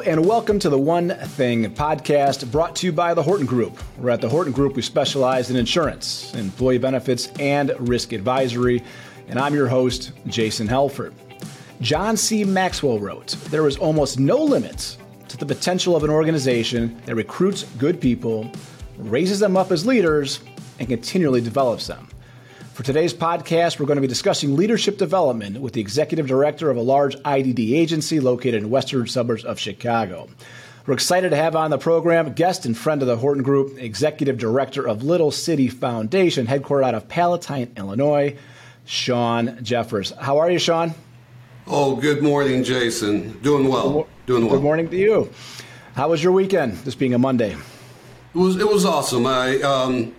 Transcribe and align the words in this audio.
And 0.00 0.26
welcome 0.26 0.58
to 0.58 0.68
the 0.68 0.78
One 0.78 1.10
Thing 1.10 1.72
podcast 1.74 2.50
brought 2.50 2.74
to 2.76 2.86
you 2.86 2.92
by 2.92 3.14
the 3.14 3.22
Horton 3.22 3.46
Group. 3.46 3.78
We're 3.98 4.10
at 4.10 4.20
the 4.20 4.28
Horton 4.28 4.52
Group, 4.52 4.74
we 4.74 4.82
specialize 4.82 5.50
in 5.50 5.56
insurance, 5.56 6.34
employee 6.34 6.78
benefits, 6.78 7.28
and 7.38 7.72
risk 7.78 8.12
advisory. 8.12 8.82
And 9.28 9.38
I'm 9.38 9.54
your 9.54 9.68
host, 9.68 10.12
Jason 10.26 10.66
Helfert. 10.66 11.12
John 11.80 12.16
C. 12.16 12.44
Maxwell 12.44 12.98
wrote 12.98 13.28
There 13.50 13.68
is 13.68 13.76
almost 13.76 14.18
no 14.18 14.42
limit 14.42 14.96
to 15.28 15.36
the 15.36 15.46
potential 15.46 15.94
of 15.94 16.02
an 16.02 16.10
organization 16.10 17.00
that 17.04 17.14
recruits 17.14 17.62
good 17.78 18.00
people, 18.00 18.50
raises 18.98 19.38
them 19.38 19.56
up 19.56 19.70
as 19.70 19.86
leaders, 19.86 20.40
and 20.78 20.88
continually 20.88 21.40
develops 21.40 21.86
them. 21.86 22.08
For 22.74 22.82
today's 22.82 23.14
podcast, 23.14 23.78
we're 23.78 23.86
going 23.86 23.98
to 23.98 24.02
be 24.02 24.08
discussing 24.08 24.56
leadership 24.56 24.98
development 24.98 25.60
with 25.60 25.74
the 25.74 25.80
executive 25.80 26.26
director 26.26 26.70
of 26.70 26.76
a 26.76 26.80
large 26.80 27.14
IDD 27.14 27.72
agency 27.72 28.18
located 28.18 28.64
in 28.64 28.68
western 28.68 29.06
suburbs 29.06 29.44
of 29.44 29.60
Chicago. 29.60 30.28
We're 30.84 30.94
excited 30.94 31.30
to 31.30 31.36
have 31.36 31.54
on 31.54 31.70
the 31.70 31.78
program 31.78 32.32
guest 32.32 32.66
and 32.66 32.76
friend 32.76 33.00
of 33.00 33.06
the 33.06 33.16
Horton 33.16 33.44
Group, 33.44 33.78
executive 33.78 34.38
director 34.38 34.88
of 34.88 35.04
Little 35.04 35.30
City 35.30 35.68
Foundation, 35.68 36.48
headquartered 36.48 36.82
out 36.82 36.96
of 36.96 37.06
Palatine, 37.06 37.70
Illinois, 37.76 38.36
Shawn 38.86 39.60
Jeffers. 39.62 40.10
How 40.10 40.38
are 40.38 40.50
you, 40.50 40.58
Shawn? 40.58 40.94
Oh, 41.68 41.94
good 41.94 42.24
morning, 42.24 42.64
Jason. 42.64 43.38
Doing 43.38 43.68
well. 43.68 44.08
Doing 44.26 44.46
well. 44.46 44.56
Good 44.56 44.64
morning 44.64 44.90
to 44.90 44.96
you. 44.96 45.30
How 45.94 46.08
was 46.08 46.24
your 46.24 46.32
weekend? 46.32 46.78
This 46.78 46.96
being 46.96 47.14
a 47.14 47.20
Monday. 47.20 47.52
It 47.52 48.38
was 48.38 48.56
it 48.56 48.68
was 48.68 48.84
awesome. 48.84 49.26
I 49.26 49.60
um, 49.60 50.12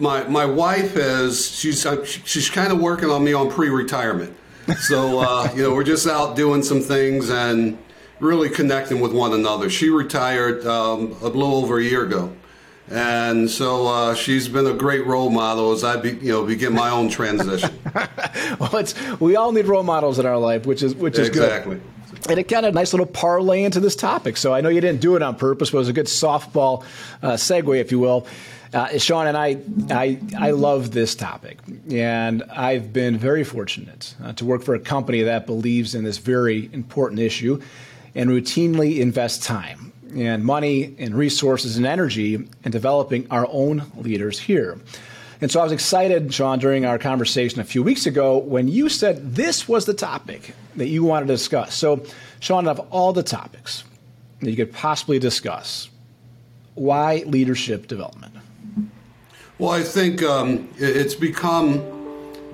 my 0.00 0.24
my 0.24 0.44
wife 0.44 0.94
has 0.94 1.50
she's 1.50 1.84
uh, 1.84 2.04
she's 2.04 2.48
kind 2.50 2.72
of 2.72 2.80
working 2.80 3.10
on 3.10 3.22
me 3.22 3.32
on 3.32 3.50
pre-retirement. 3.50 4.34
So 4.80 5.20
uh, 5.20 5.52
you 5.54 5.62
know 5.62 5.74
we're 5.74 5.84
just 5.84 6.06
out 6.06 6.36
doing 6.36 6.62
some 6.62 6.80
things 6.80 7.30
and 7.30 7.78
really 8.18 8.48
connecting 8.48 9.00
with 9.00 9.12
one 9.12 9.32
another. 9.32 9.70
She 9.70 9.90
retired 9.90 10.66
um, 10.66 11.12
a 11.20 11.26
little 11.26 11.54
over 11.54 11.78
a 11.78 11.84
year 11.84 12.04
ago, 12.04 12.32
and 12.88 13.48
so 13.50 13.86
uh, 13.86 14.14
she's 14.14 14.48
been 14.48 14.66
a 14.66 14.74
great 14.74 15.06
role 15.06 15.30
model 15.30 15.72
as 15.72 15.84
I 15.84 15.96
be, 15.96 16.10
you 16.12 16.32
know 16.32 16.46
begin 16.46 16.72
my 16.72 16.90
own 16.90 17.08
transition. 17.08 17.78
well, 18.58 18.76
it's 18.76 18.94
we 19.20 19.36
all 19.36 19.52
need 19.52 19.66
role 19.66 19.82
models 19.82 20.18
in 20.18 20.26
our 20.26 20.38
life, 20.38 20.66
which 20.66 20.82
is 20.82 20.94
which 20.94 21.18
is 21.18 21.28
exactly. 21.28 21.76
good. 21.76 21.84
And 22.28 22.38
it 22.38 22.48
got 22.48 22.64
a 22.64 22.70
nice 22.70 22.92
little 22.92 23.06
parlay 23.06 23.64
into 23.64 23.80
this 23.80 23.96
topic. 23.96 24.36
So 24.36 24.52
I 24.52 24.60
know 24.60 24.68
you 24.68 24.80
didn't 24.80 25.00
do 25.00 25.16
it 25.16 25.22
on 25.22 25.36
purpose, 25.36 25.70
but 25.70 25.78
it 25.78 25.80
was 25.80 25.88
a 25.88 25.92
good 25.92 26.06
softball 26.06 26.84
uh, 27.22 27.32
segue, 27.32 27.80
if 27.80 27.90
you 27.90 27.98
will. 27.98 28.26
Uh, 28.72 28.98
Shawn 28.98 29.26
and 29.26 29.36
I, 29.36 29.58
I, 29.90 30.20
I 30.38 30.50
love 30.52 30.92
this 30.92 31.16
topic, 31.16 31.58
and 31.90 32.44
I've 32.44 32.92
been 32.92 33.18
very 33.18 33.42
fortunate 33.42 34.14
uh, 34.22 34.32
to 34.34 34.44
work 34.44 34.62
for 34.62 34.76
a 34.76 34.80
company 34.80 35.22
that 35.22 35.44
believes 35.44 35.96
in 35.96 36.04
this 36.04 36.18
very 36.18 36.70
important 36.72 37.20
issue, 37.20 37.60
and 38.14 38.30
routinely 38.30 39.00
invests 39.00 39.44
time 39.44 39.92
and 40.14 40.44
money 40.44 40.94
and 40.98 41.14
resources 41.14 41.76
and 41.76 41.86
energy 41.86 42.34
in 42.34 42.70
developing 42.70 43.26
our 43.30 43.46
own 43.50 43.90
leaders 43.96 44.38
here. 44.38 44.78
And 45.40 45.50
so 45.50 45.60
I 45.60 45.64
was 45.64 45.72
excited, 45.72 46.32
Shawn, 46.32 46.58
during 46.58 46.84
our 46.84 46.98
conversation 46.98 47.60
a 47.60 47.64
few 47.64 47.82
weeks 47.82 48.06
ago 48.06 48.38
when 48.38 48.68
you 48.68 48.88
said 48.88 49.34
this 49.34 49.68
was 49.68 49.86
the 49.86 49.94
topic 49.94 50.54
that 50.76 50.88
you 50.88 51.02
wanted 51.02 51.26
to 51.26 51.32
discuss. 51.32 51.74
So, 51.74 52.04
Shawn, 52.40 52.68
of 52.68 52.78
all 52.90 53.12
the 53.12 53.22
topics 53.22 53.84
that 54.40 54.50
you 54.50 54.56
could 54.56 54.72
possibly 54.72 55.18
discuss, 55.18 55.88
why 56.74 57.22
leadership 57.26 57.88
development? 57.88 58.34
Well, 59.60 59.72
I 59.72 59.82
think 59.82 60.22
um, 60.22 60.70
it's 60.78 61.14
become 61.14 61.82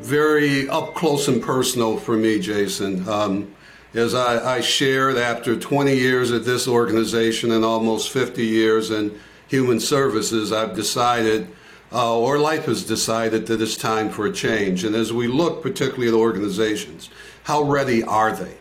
very 0.00 0.69
up 0.69 0.97
close 0.97 1.28
and 1.28 1.41
personal 1.41 1.98
for 1.98 2.16
me, 2.16 2.41
Jason. 2.41 3.08
Um, 3.08 3.54
as 3.94 4.12
I, 4.12 4.56
I, 4.56 4.60
shared 4.60 5.16
after 5.16 5.54
20 5.54 5.94
years 5.94 6.32
at 6.32 6.44
this 6.44 6.66
organization 6.66 7.53
and 7.53 7.64
almost 7.64 8.10
50 8.10 8.44
years 8.44 8.91
in 8.91 9.16
human 9.47 9.78
services, 9.78 10.53
I've 10.53 10.75
decided, 10.75 11.47
uh, 11.92 12.19
or 12.19 12.41
life 12.41 12.64
has 12.64 12.82
decided, 12.82 13.47
that 13.47 13.62
it's 13.62 13.76
time 13.76 14.10
for 14.10 14.26
a 14.26 14.32
change. 14.32 14.82
And 14.82 14.97
as 14.97 15.12
we 15.12 15.28
look 15.28 15.62
particularly 15.62 16.08
at 16.08 16.14
organizations, 16.14 17.08
how 17.44 17.62
ready 17.62 18.02
are 18.02 18.34
they? 18.34 18.56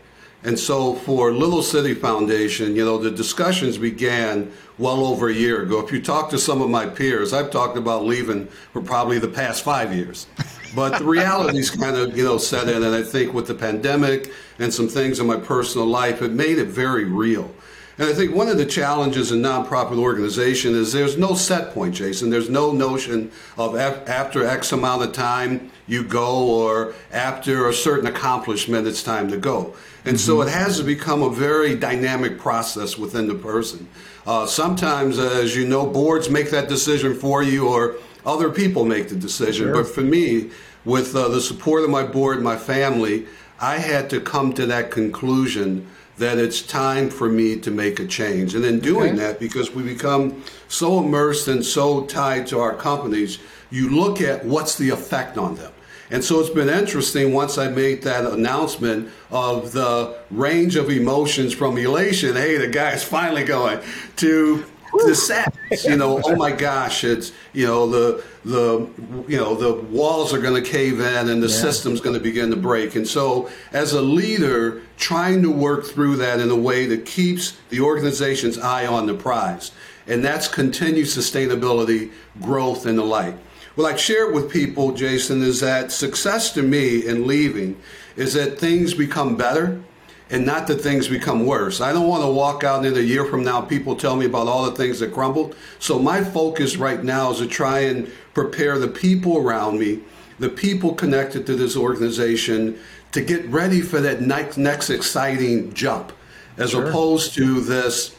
And 0.46 0.56
so 0.56 0.94
for 0.94 1.32
Little 1.32 1.60
City 1.60 1.92
Foundation, 1.92 2.76
you 2.76 2.84
know, 2.84 2.98
the 2.98 3.10
discussions 3.10 3.78
began 3.78 4.52
well 4.78 5.04
over 5.04 5.28
a 5.28 5.34
year 5.34 5.62
ago. 5.62 5.84
If 5.84 5.90
you 5.90 6.00
talk 6.00 6.30
to 6.30 6.38
some 6.38 6.62
of 6.62 6.70
my 6.70 6.86
peers, 6.86 7.32
I've 7.32 7.50
talked 7.50 7.76
about 7.76 8.04
leaving 8.04 8.46
for 8.72 8.80
probably 8.80 9.18
the 9.18 9.26
past 9.26 9.64
five 9.64 9.92
years. 9.92 10.28
But 10.72 11.00
the 11.00 11.04
reality's 11.04 11.70
kind 11.82 11.96
of, 11.96 12.16
you 12.16 12.22
know, 12.22 12.38
set 12.38 12.68
in. 12.68 12.84
And 12.84 12.94
I 12.94 13.02
think 13.02 13.34
with 13.34 13.48
the 13.48 13.56
pandemic 13.56 14.30
and 14.60 14.72
some 14.72 14.86
things 14.86 15.18
in 15.18 15.26
my 15.26 15.36
personal 15.36 15.88
life, 15.88 16.22
it 16.22 16.30
made 16.30 16.58
it 16.58 16.68
very 16.68 17.06
real. 17.06 17.52
And 17.98 18.08
I 18.08 18.12
think 18.12 18.32
one 18.32 18.48
of 18.48 18.56
the 18.56 18.66
challenges 18.66 19.32
in 19.32 19.40
nonprofit 19.40 19.98
organization 19.98 20.74
is 20.74 20.92
there's 20.92 21.16
no 21.16 21.34
set 21.34 21.72
point, 21.72 21.94
Jason. 21.96 22.30
There's 22.30 22.50
no 22.50 22.70
notion 22.70 23.32
of 23.58 23.74
after 23.74 24.46
X 24.46 24.70
amount 24.70 25.02
of 25.02 25.12
time 25.12 25.72
you 25.88 26.04
go 26.04 26.46
or 26.46 26.94
after 27.10 27.68
a 27.68 27.72
certain 27.72 28.06
accomplishment 28.06 28.86
it's 28.86 29.02
time 29.02 29.28
to 29.30 29.36
go. 29.38 29.74
And 30.06 30.16
mm-hmm. 30.16 30.26
so 30.26 30.40
it 30.40 30.48
has 30.48 30.78
to 30.78 30.84
become 30.84 31.22
a 31.22 31.30
very 31.30 31.74
dynamic 31.74 32.38
process 32.38 32.96
within 32.96 33.26
the 33.26 33.34
person. 33.34 33.88
Uh, 34.26 34.46
sometimes, 34.46 35.18
uh, 35.18 35.40
as 35.42 35.54
you 35.54 35.66
know, 35.66 35.86
boards 35.86 36.30
make 36.30 36.50
that 36.50 36.68
decision 36.68 37.14
for 37.14 37.42
you 37.42 37.68
or 37.68 37.96
other 38.24 38.50
people 38.50 38.84
make 38.84 39.08
the 39.08 39.16
decision. 39.16 39.66
Sure. 39.66 39.74
But 39.74 39.88
for 39.88 40.00
me, 40.00 40.50
with 40.84 41.14
uh, 41.14 41.28
the 41.28 41.40
support 41.40 41.82
of 41.82 41.90
my 41.90 42.04
board, 42.04 42.42
my 42.42 42.56
family, 42.56 43.26
I 43.60 43.78
had 43.78 44.08
to 44.10 44.20
come 44.20 44.52
to 44.54 44.66
that 44.66 44.90
conclusion 44.90 45.86
that 46.18 46.38
it's 46.38 46.62
time 46.62 47.10
for 47.10 47.28
me 47.28 47.56
to 47.60 47.70
make 47.70 48.00
a 48.00 48.06
change. 48.06 48.54
And 48.54 48.64
in 48.64 48.80
doing 48.80 49.14
okay. 49.14 49.18
that, 49.18 49.40
because 49.40 49.72
we 49.72 49.82
become 49.82 50.42
so 50.68 51.00
immersed 51.00 51.48
and 51.48 51.64
so 51.64 52.06
tied 52.06 52.46
to 52.48 52.58
our 52.58 52.74
companies, 52.74 53.38
you 53.70 53.90
look 53.90 54.20
at 54.20 54.44
what's 54.44 54.76
the 54.78 54.90
effect 54.90 55.36
on 55.36 55.56
them. 55.56 55.72
And 56.10 56.22
so 56.22 56.40
it's 56.40 56.50
been 56.50 56.68
interesting 56.68 57.32
once 57.32 57.58
I 57.58 57.68
made 57.68 58.02
that 58.02 58.24
announcement 58.24 59.10
of 59.30 59.72
the 59.72 60.16
range 60.30 60.76
of 60.76 60.90
emotions 60.90 61.52
from 61.52 61.76
elation, 61.78 62.36
hey, 62.36 62.56
the 62.58 62.68
guy's 62.68 63.02
finally 63.02 63.44
going, 63.44 63.80
to 64.16 64.64
the 65.04 65.14
sadness, 65.14 65.84
you 65.84 65.96
know, 65.96 66.20
oh 66.24 66.36
my 66.36 66.52
gosh, 66.52 67.04
it's, 67.04 67.32
you 67.52 67.66
know, 67.66 67.88
the, 67.88 68.24
the, 68.44 68.88
you 69.28 69.36
know, 69.36 69.54
the 69.54 69.74
walls 69.74 70.32
are 70.32 70.38
going 70.38 70.62
to 70.62 70.68
cave 70.68 71.00
in 71.00 71.28
and 71.28 71.42
the 71.42 71.48
yeah. 71.48 71.54
system's 71.54 72.00
going 72.00 72.14
to 72.14 72.22
begin 72.22 72.50
to 72.50 72.56
break. 72.56 72.94
And 72.94 73.06
so 73.06 73.50
as 73.72 73.92
a 73.92 74.00
leader, 74.00 74.82
trying 74.96 75.42
to 75.42 75.50
work 75.50 75.84
through 75.84 76.16
that 76.16 76.40
in 76.40 76.50
a 76.50 76.56
way 76.56 76.86
that 76.86 77.04
keeps 77.04 77.58
the 77.68 77.80
organization's 77.80 78.58
eye 78.58 78.86
on 78.86 79.06
the 79.06 79.14
prize. 79.14 79.72
And 80.06 80.24
that's 80.24 80.46
continued 80.46 81.06
sustainability, 81.06 82.12
growth, 82.40 82.86
and 82.86 82.96
the 82.96 83.04
like. 83.04 83.34
What 83.76 83.92
I 83.92 83.96
share 83.96 84.32
with 84.32 84.50
people, 84.50 84.92
Jason, 84.92 85.42
is 85.42 85.60
that 85.60 85.92
success 85.92 86.50
to 86.54 86.62
me 86.62 87.06
in 87.06 87.26
leaving 87.26 87.78
is 88.16 88.32
that 88.32 88.58
things 88.58 88.94
become 88.94 89.36
better 89.36 89.82
and 90.30 90.46
not 90.46 90.66
that 90.68 90.80
things 90.80 91.08
become 91.08 91.44
worse. 91.44 91.82
I 91.82 91.92
don't 91.92 92.08
want 92.08 92.24
to 92.24 92.30
walk 92.30 92.64
out 92.64 92.86
in 92.86 92.96
a 92.96 93.00
year 93.00 93.26
from 93.26 93.44
now, 93.44 93.60
people 93.60 93.94
tell 93.94 94.16
me 94.16 94.24
about 94.24 94.48
all 94.48 94.64
the 94.64 94.74
things 94.74 95.00
that 95.00 95.12
crumbled. 95.12 95.54
So 95.78 95.98
my 95.98 96.24
focus 96.24 96.78
right 96.78 97.04
now 97.04 97.32
is 97.32 97.38
to 97.38 97.46
try 97.46 97.80
and 97.80 98.10
prepare 98.32 98.78
the 98.78 98.88
people 98.88 99.36
around 99.36 99.78
me, 99.78 100.00
the 100.38 100.48
people 100.48 100.94
connected 100.94 101.44
to 101.44 101.54
this 101.54 101.76
organization, 101.76 102.78
to 103.12 103.20
get 103.20 103.44
ready 103.48 103.82
for 103.82 104.00
that 104.00 104.22
next, 104.22 104.56
next 104.56 104.88
exciting 104.88 105.74
jump, 105.74 106.12
as 106.56 106.70
sure. 106.70 106.88
opposed 106.88 107.34
to 107.34 107.60
this 107.60 108.16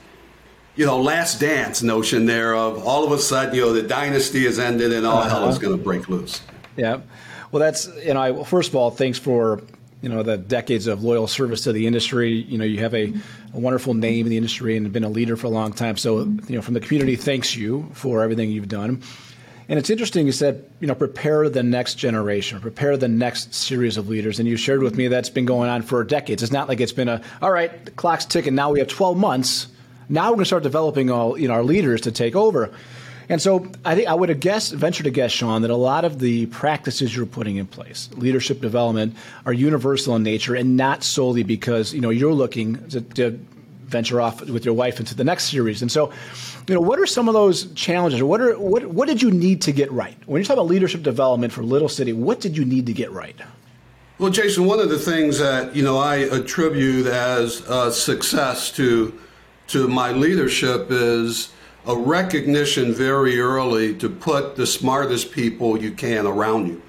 you 0.78 0.86
know, 0.86 1.02
last 1.02 1.40
dance 1.40 1.82
notion 1.82 2.28
there 2.28 2.56
of 2.56 2.86
all 2.86 3.04
of 3.04 3.12
a 3.12 3.18
sudden, 3.18 3.56
you 3.56 3.62
know, 3.62 3.74
the 3.74 3.82
dynasty 3.82 4.46
has 4.46 4.60
ended 4.60 4.94
and 4.94 5.06
all 5.06 5.18
uh-huh. 5.18 5.40
hell 5.40 5.50
is 5.50 5.58
going 5.58 5.76
to 5.76 5.84
break 5.84 6.08
loose. 6.08 6.42
Yeah. 6.78 7.02
Well, 7.52 7.60
that's, 7.60 7.88
you 8.06 8.14
know, 8.14 8.22
I, 8.22 8.44
first 8.44 8.70
of 8.70 8.76
all, 8.76 8.92
thanks 8.92 9.18
for, 9.18 9.62
you 10.02 10.10
know, 10.10 10.22
the 10.22 10.38
decades 10.38 10.86
of 10.86 11.04
loyal 11.04 11.26
service 11.26 11.64
to 11.64 11.74
the 11.74 11.88
industry. 11.88 12.30
You 12.30 12.60
know, 12.60 12.64
you 12.64 12.80
have 12.80 12.94
a, 12.94 13.12
a 13.54 13.60
wonderful 13.60 13.96
name 13.96 14.28
in 14.28 14.30
the 14.30 14.38
industry 14.38 14.78
and 14.78 14.92
been 14.94 15.04
a 15.04 15.10
leader 15.10 15.36
for 15.36 15.48
a 15.48 15.50
long 15.50 15.74
time. 15.74 15.98
So, 15.98 16.20
you 16.20 16.56
know, 16.56 16.62
from 16.62 16.76
the 16.76 16.80
community, 16.80 17.16
thanks 17.16 17.56
you 17.56 17.90
for 17.94 18.22
everything 18.22 18.52
you've 18.52 18.70
done. 18.70 19.02
And 19.70 19.80
it's 19.80 19.90
interesting, 19.90 20.28
you 20.28 20.32
said, 20.32 20.70
you 20.80 20.88
know, 20.88 20.96
prepare 20.96 21.50
the 21.50 21.64
next 21.64 21.96
generation, 21.96 22.62
prepare 22.62 22.96
the 22.96 23.10
next 23.10 23.54
series 23.54 23.98
of 23.98 24.08
leaders. 24.08 24.40
And 24.40 24.48
you 24.48 24.56
shared 24.56 24.82
with 24.84 24.96
me 24.96 25.08
that's 25.08 25.30
been 25.30 25.46
going 25.46 25.70
on 25.70 25.82
for 25.82 26.04
decades. 26.04 26.44
It's 26.44 26.54
not 26.54 26.70
like 26.70 26.80
it's 26.80 26.94
been 26.94 27.10
a, 27.10 27.22
all 27.42 27.52
right, 27.52 27.84
the 27.84 27.92
clock's 27.92 28.26
ticking, 28.26 28.56
now 28.56 28.72
we 28.72 28.80
have 28.80 28.88
12 28.88 29.18
months 29.18 29.68
now 30.10 30.30
we're 30.30 30.36
going 30.36 30.40
to 30.40 30.46
start 30.46 30.64
developing 30.64 31.10
all 31.10 31.38
you 31.38 31.48
know 31.48 31.54
our 31.54 31.64
leaders 31.64 32.02
to 32.02 32.12
take 32.12 32.36
over. 32.36 32.72
And 33.30 33.42
so 33.42 33.70
I 33.84 33.96
think 33.96 34.08
I 34.08 34.14
would 34.14 34.30
have 34.30 34.40
guessed, 34.40 34.74
venture 34.74 35.04
to 35.04 35.10
guess, 35.10 35.34
Shawn, 35.34 35.62
that 35.64 35.72
a 35.72 35.76
lot 35.76 36.06
of 36.06 36.20
the 36.20 36.46
practices 36.46 37.14
you're 37.14 37.26
putting 37.26 37.58
in 37.58 37.68
place, 37.68 38.10
leadership 38.16 38.62
development, 38.62 39.16
are 39.46 39.52
universal 39.52 40.16
in 40.16 40.24
nature 40.24 40.56
and 40.56 40.78
not 40.78 41.04
solely 41.04 41.44
because 41.44 41.94
you 41.94 42.00
know 42.00 42.10
you're 42.10 42.34
looking 42.34 42.88
to, 42.90 43.02
to 43.02 43.32
venture 43.88 44.22
off 44.22 44.42
with 44.42 44.66
your 44.66 44.74
wife 44.74 45.00
into 45.00 45.16
the 45.16 45.24
next 45.24 45.46
series. 45.46 45.82
And 45.82 45.92
so, 45.92 46.12
you 46.68 46.76
know, 46.76 46.82
what 46.82 47.00
are 47.00 47.06
some 47.06 47.28
of 47.28 47.34
those 47.34 47.72
challenges, 47.74 48.22
what 48.22 48.42
are 48.42 48.58
what 48.58 48.86
what 48.86 49.08
did 49.08 49.22
you 49.22 49.32
need 49.32 49.62
to 49.64 49.72
get 49.72 49.92
right 49.92 50.18
when 50.26 50.42
you 50.42 50.46
talk 50.46 50.56
about 50.56 50.68
leadership 50.68 51.04
development 51.04 51.52
for 51.52 51.64
Little 51.64 51.90
City? 51.90 52.14
What 52.14 52.40
did 52.40 52.56
you 52.56 52.64
need 52.64 52.86
to 52.86 52.94
get 52.94 53.12
right? 53.12 53.36
Well, 54.20 54.32
Jason, 54.32 54.66
one 54.66 54.80
of 54.80 54.90
the 54.90 55.00
things 55.00 55.40
that 55.40 55.76
you 55.76 55.84
know 55.84 55.98
I 55.98 56.16
attribute 56.16 57.08
as 57.08 57.64
success 58.02 58.72
to 58.72 59.20
to 59.68 59.88
my 59.88 60.12
leadership 60.12 60.88
is 60.90 61.54
a 61.86 61.96
recognition 61.96 62.94
very 62.94 63.40
early 63.40 63.94
to 63.96 64.10
put 64.10 64.56
the 64.56 64.66
smartest 64.68 65.32
people 65.32 65.82
you 65.82 65.92
can 65.92 66.26
around 66.26 66.68
you. 66.68 66.82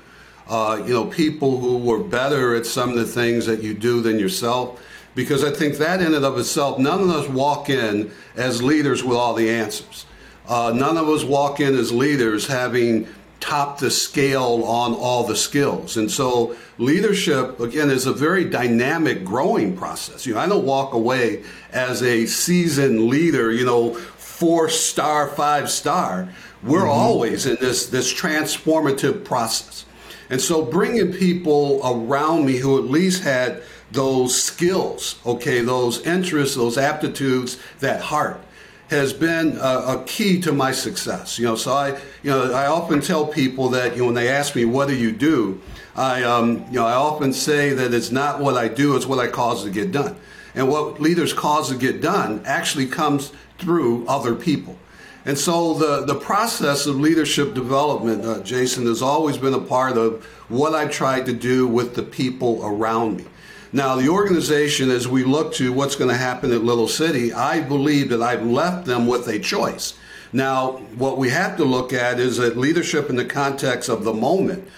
Uh, 0.48 0.82
you 0.86 0.92
know, 0.92 1.04
people 1.04 1.58
who 1.58 1.78
were 1.78 2.02
better 2.02 2.54
at 2.56 2.66
some 2.66 2.90
of 2.90 2.96
the 2.96 3.04
things 3.04 3.46
that 3.46 3.62
you 3.62 3.74
do 3.74 4.00
than 4.00 4.18
yourself. 4.18 4.82
Because 5.14 5.44
I 5.44 5.50
think 5.50 5.76
that 5.76 6.00
in 6.00 6.14
and 6.14 6.24
of 6.24 6.38
itself, 6.38 6.78
none 6.78 7.00
of 7.00 7.10
us 7.10 7.28
walk 7.28 7.68
in 7.68 8.10
as 8.36 8.62
leaders 8.62 9.02
with 9.02 9.16
all 9.16 9.34
the 9.34 9.50
answers. 9.50 10.06
Uh, 10.48 10.72
none 10.74 10.96
of 10.96 11.08
us 11.08 11.24
walk 11.24 11.60
in 11.60 11.76
as 11.76 11.92
leaders 11.92 12.46
having 12.46 13.06
top 13.40 13.78
the 13.78 13.90
scale 13.90 14.64
on 14.64 14.94
all 14.94 15.24
the 15.24 15.36
skills. 15.36 15.96
And 15.96 16.10
so 16.10 16.56
leadership, 16.78 17.60
again, 17.60 17.90
is 17.90 18.06
a 18.06 18.12
very 18.12 18.44
dynamic 18.44 19.24
growing 19.24 19.76
process. 19.76 20.26
You 20.26 20.34
know, 20.34 20.40
I 20.40 20.48
don't 20.48 20.64
walk 20.64 20.92
away 20.92 21.44
as 21.72 22.02
a 22.02 22.26
seasoned 22.26 23.06
leader, 23.06 23.52
you 23.52 23.64
know, 23.64 23.94
four 23.94 24.68
star, 24.68 25.28
five 25.28 25.70
star. 25.70 26.28
We're 26.62 26.80
mm-hmm. 26.80 26.90
always 26.90 27.46
in 27.46 27.56
this, 27.60 27.86
this 27.86 28.12
transformative 28.12 29.24
process. 29.24 29.84
And 30.30 30.40
so 30.40 30.64
bringing 30.64 31.12
people 31.12 31.80
around 31.84 32.44
me 32.44 32.56
who 32.56 32.78
at 32.78 32.84
least 32.84 33.22
had 33.22 33.62
those 33.90 34.40
skills, 34.40 35.18
okay, 35.24 35.62
those 35.62 36.00
interests, 36.02 36.56
those 36.56 36.76
aptitudes, 36.76 37.58
that 37.80 38.00
heart 38.02 38.40
has 38.88 39.12
been 39.12 39.56
a, 39.58 39.98
a, 39.98 40.04
key 40.06 40.40
to 40.40 40.52
my 40.52 40.72
success. 40.72 41.38
You 41.38 41.46
know, 41.46 41.56
so 41.56 41.72
I, 41.72 41.90
you 42.22 42.30
know, 42.30 42.52
I 42.52 42.66
often 42.66 43.00
tell 43.00 43.26
people 43.26 43.68
that 43.70 43.92
you 43.92 43.98
know 43.98 44.06
when 44.06 44.14
they 44.14 44.28
ask 44.28 44.56
me 44.56 44.64
what 44.64 44.88
do 44.88 44.96
you 44.96 45.12
do, 45.12 45.60
I, 45.94 46.22
um, 46.22 46.64
you 46.68 46.78
know, 46.78 46.86
I 46.86 46.94
often 46.94 47.32
say 47.32 47.70
that 47.70 47.92
it's 47.92 48.10
not 48.10 48.40
what 48.40 48.56
I 48.56 48.68
do, 48.68 48.96
it's 48.96 49.06
what 49.06 49.18
I 49.18 49.28
cause 49.28 49.64
to 49.64 49.70
get 49.70 49.92
done. 49.92 50.16
And 50.54 50.68
what 50.68 51.00
leaders 51.00 51.32
cause 51.32 51.68
to 51.68 51.76
get 51.76 52.00
done 52.00 52.42
actually 52.44 52.86
comes 52.86 53.32
through 53.58 54.06
other 54.06 54.34
people. 54.34 54.78
And 55.24 55.38
so 55.38 55.74
the, 55.74 56.06
the 56.06 56.14
process 56.14 56.86
of 56.86 56.96
leadership 56.96 57.52
development, 57.52 58.24
uh, 58.24 58.40
Jason, 58.42 58.86
has 58.86 59.02
always 59.02 59.36
been 59.36 59.52
a 59.52 59.60
part 59.60 59.98
of 59.98 60.24
what 60.48 60.74
I've 60.74 60.90
tried 60.90 61.26
to 61.26 61.32
do 61.32 61.66
with 61.66 61.94
the 61.94 62.02
people 62.02 62.64
around 62.64 63.18
me. 63.18 63.26
Now, 63.72 63.96
the 63.96 64.08
organization, 64.08 64.90
as 64.90 65.06
we 65.06 65.24
look 65.24 65.52
to 65.54 65.72
what's 65.72 65.96
going 65.96 66.10
to 66.10 66.16
happen 66.16 66.52
at 66.52 66.64
Little 66.64 66.88
City, 66.88 67.32
I 67.32 67.60
believe 67.60 68.08
that 68.10 68.22
I've 68.22 68.44
left 68.44 68.86
them 68.86 69.06
with 69.06 69.28
a 69.28 69.38
choice. 69.38 69.94
Now, 70.32 70.78
what 70.96 71.18
we 71.18 71.30
have 71.30 71.56
to 71.58 71.64
look 71.64 71.92
at 71.92 72.18
is 72.18 72.38
that 72.38 72.56
leadership 72.56 73.10
in 73.10 73.16
the 73.16 73.24
context 73.24 73.88
of 73.88 74.04
the 74.04 74.14
moment. 74.14 74.68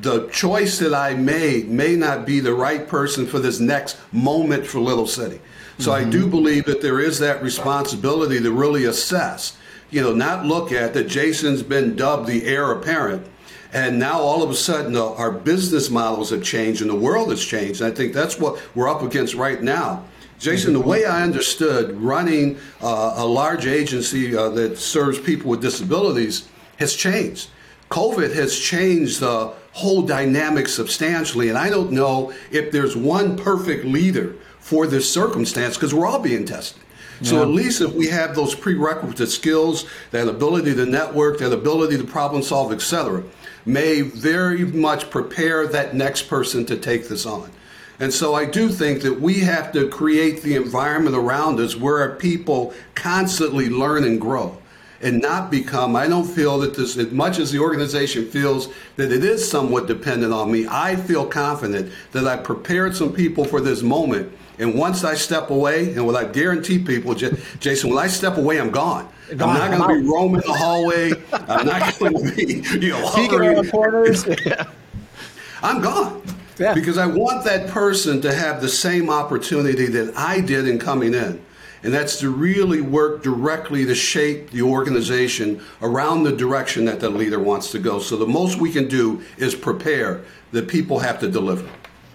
The 0.00 0.28
choice 0.28 0.78
that 0.78 0.94
I 0.94 1.14
made 1.14 1.68
may 1.68 1.96
not 1.96 2.26
be 2.26 2.40
the 2.40 2.54
right 2.54 2.86
person 2.86 3.26
for 3.26 3.38
this 3.38 3.60
next 3.60 3.98
moment 4.12 4.66
for 4.66 4.80
Little 4.80 5.06
City. 5.06 5.40
So 5.78 5.92
mm-hmm. 5.92 6.08
I 6.08 6.10
do 6.10 6.26
believe 6.26 6.64
that 6.66 6.80
there 6.80 7.00
is 7.00 7.18
that 7.20 7.42
responsibility 7.42 8.40
to 8.40 8.52
really 8.52 8.84
assess, 8.84 9.56
you 9.90 10.00
know, 10.00 10.14
not 10.14 10.44
look 10.44 10.70
at 10.70 10.94
that 10.94 11.08
Jason's 11.08 11.62
been 11.62 11.96
dubbed 11.96 12.28
the 12.28 12.44
heir 12.46 12.70
apparent 12.70 13.26
and 13.72 13.98
now 13.98 14.18
all 14.20 14.42
of 14.42 14.50
a 14.50 14.54
sudden, 14.54 14.96
uh, 14.96 15.12
our 15.14 15.30
business 15.30 15.90
models 15.90 16.30
have 16.30 16.42
changed 16.42 16.80
and 16.80 16.90
the 16.90 16.96
world 16.96 17.30
has 17.30 17.44
changed. 17.44 17.80
And 17.80 17.92
I 17.92 17.94
think 17.94 18.12
that's 18.12 18.38
what 18.38 18.60
we're 18.74 18.88
up 18.88 19.02
against 19.02 19.34
right 19.34 19.62
now. 19.62 20.04
Jason, 20.38 20.72
the 20.72 20.80
way 20.80 21.04
I 21.04 21.22
understood 21.22 22.00
running 22.00 22.58
uh, 22.80 23.14
a 23.16 23.26
large 23.26 23.66
agency 23.66 24.34
uh, 24.34 24.48
that 24.50 24.78
serves 24.78 25.20
people 25.20 25.50
with 25.50 25.60
disabilities 25.60 26.48
has 26.78 26.94
changed. 26.94 27.50
COVID 27.90 28.34
has 28.34 28.58
changed 28.58 29.20
the 29.20 29.52
whole 29.72 30.02
dynamic 30.02 30.66
substantially. 30.66 31.48
And 31.48 31.58
I 31.58 31.68
don't 31.68 31.92
know 31.92 32.32
if 32.50 32.72
there's 32.72 32.96
one 32.96 33.36
perfect 33.36 33.84
leader 33.84 34.34
for 34.58 34.86
this 34.86 35.12
circumstance 35.12 35.76
because 35.76 35.92
we're 35.92 36.06
all 36.06 36.20
being 36.20 36.44
tested. 36.44 36.82
So 37.22 37.36
yeah. 37.36 37.42
at 37.42 37.48
least 37.48 37.80
if 37.82 37.92
we 37.92 38.06
have 38.06 38.34
those 38.34 38.54
prerequisite 38.54 39.28
skills, 39.28 39.84
that 40.10 40.26
ability 40.26 40.74
to 40.74 40.86
network, 40.86 41.38
that 41.38 41.52
ability 41.52 41.98
to 41.98 42.04
problem 42.04 42.42
solve, 42.42 42.72
etc., 42.72 43.22
may 43.64 44.00
very 44.00 44.64
much 44.64 45.10
prepare 45.10 45.66
that 45.66 45.94
next 45.94 46.22
person 46.22 46.64
to 46.66 46.76
take 46.76 47.08
this 47.08 47.26
on. 47.26 47.50
And 47.98 48.12
so 48.12 48.34
I 48.34 48.46
do 48.46 48.68
think 48.68 49.02
that 49.02 49.20
we 49.20 49.40
have 49.40 49.72
to 49.72 49.88
create 49.88 50.42
the 50.42 50.56
environment 50.56 51.14
around 51.14 51.60
us 51.60 51.76
where 51.76 52.14
people 52.16 52.72
constantly 52.94 53.68
learn 53.68 54.04
and 54.04 54.20
grow 54.20 54.56
and 55.02 55.20
not 55.20 55.50
become, 55.50 55.96
I 55.96 56.06
don't 56.08 56.26
feel 56.26 56.58
that 56.60 56.74
this, 56.74 56.96
as 56.96 57.10
much 57.10 57.38
as 57.38 57.52
the 57.52 57.58
organization 57.58 58.26
feels 58.26 58.68
that 58.96 59.12
it 59.12 59.24
is 59.24 59.48
somewhat 59.48 59.86
dependent 59.86 60.32
on 60.32 60.50
me, 60.50 60.66
I 60.68 60.96
feel 60.96 61.26
confident 61.26 61.92
that 62.12 62.26
I 62.26 62.36
prepared 62.36 62.96
some 62.96 63.12
people 63.12 63.44
for 63.44 63.60
this 63.60 63.82
moment 63.82 64.32
and 64.60 64.74
once 64.74 65.04
I 65.04 65.14
step 65.14 65.48
away, 65.48 65.94
and 65.94 66.06
what 66.06 66.14
I 66.14 66.24
guarantee 66.24 66.78
people, 66.78 67.14
Jason, 67.14 67.88
when 67.88 67.98
I 67.98 68.08
step 68.08 68.36
away, 68.36 68.60
I'm 68.60 68.70
gone. 68.70 69.08
I'm 69.30 69.38
not 69.38 69.70
going 69.70 69.82
to 69.82 70.02
be 70.02 70.10
roaming 70.10 70.40
the 70.40 70.52
hallway. 70.52 71.12
I'm 71.32 71.66
not 71.66 71.98
going 71.98 72.14
to 72.14 72.34
be, 72.34 72.62
you 72.78 72.90
know, 72.90 73.06
hovering. 73.06 73.58
on 73.58 73.64
the 73.64 73.70
corners. 73.70 74.24
I'm 75.62 75.80
gone. 75.80 76.22
Yeah. 76.58 76.74
Because 76.74 76.98
I 76.98 77.06
want 77.06 77.44
that 77.44 77.68
person 77.68 78.20
to 78.22 78.34
have 78.34 78.60
the 78.60 78.68
same 78.68 79.08
opportunity 79.08 79.86
that 79.86 80.16
I 80.16 80.40
did 80.40 80.68
in 80.68 80.78
coming 80.78 81.14
in. 81.14 81.42
And 81.82 81.94
that's 81.94 82.18
to 82.20 82.28
really 82.28 82.82
work 82.82 83.22
directly 83.22 83.86
to 83.86 83.94
shape 83.94 84.50
the 84.50 84.62
organization 84.62 85.62
around 85.80 86.24
the 86.24 86.36
direction 86.36 86.84
that 86.84 87.00
the 87.00 87.08
leader 87.08 87.38
wants 87.38 87.70
to 87.72 87.78
go. 87.78 87.98
So 87.98 88.16
the 88.16 88.26
most 88.26 88.60
we 88.60 88.70
can 88.70 88.86
do 88.86 89.22
is 89.38 89.54
prepare. 89.54 90.22
The 90.52 90.62
people 90.62 90.98
have 90.98 91.18
to 91.20 91.28
deliver. 91.28 91.66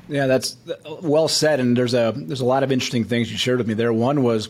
Yeah, 0.07 0.27
that's 0.27 0.57
well 1.01 1.27
said. 1.27 1.59
And 1.59 1.75
there's 1.75 1.95
a 1.95 2.13
there's 2.15 2.41
a 2.41 2.45
lot 2.45 2.61
of 2.61 2.71
interesting 2.71 3.05
things 3.05 3.31
you 3.31 3.37
shared 3.37 3.57
with 3.57 3.67
me 3.67 3.73
there. 3.73 3.91
One 3.91 4.21
was, 4.21 4.49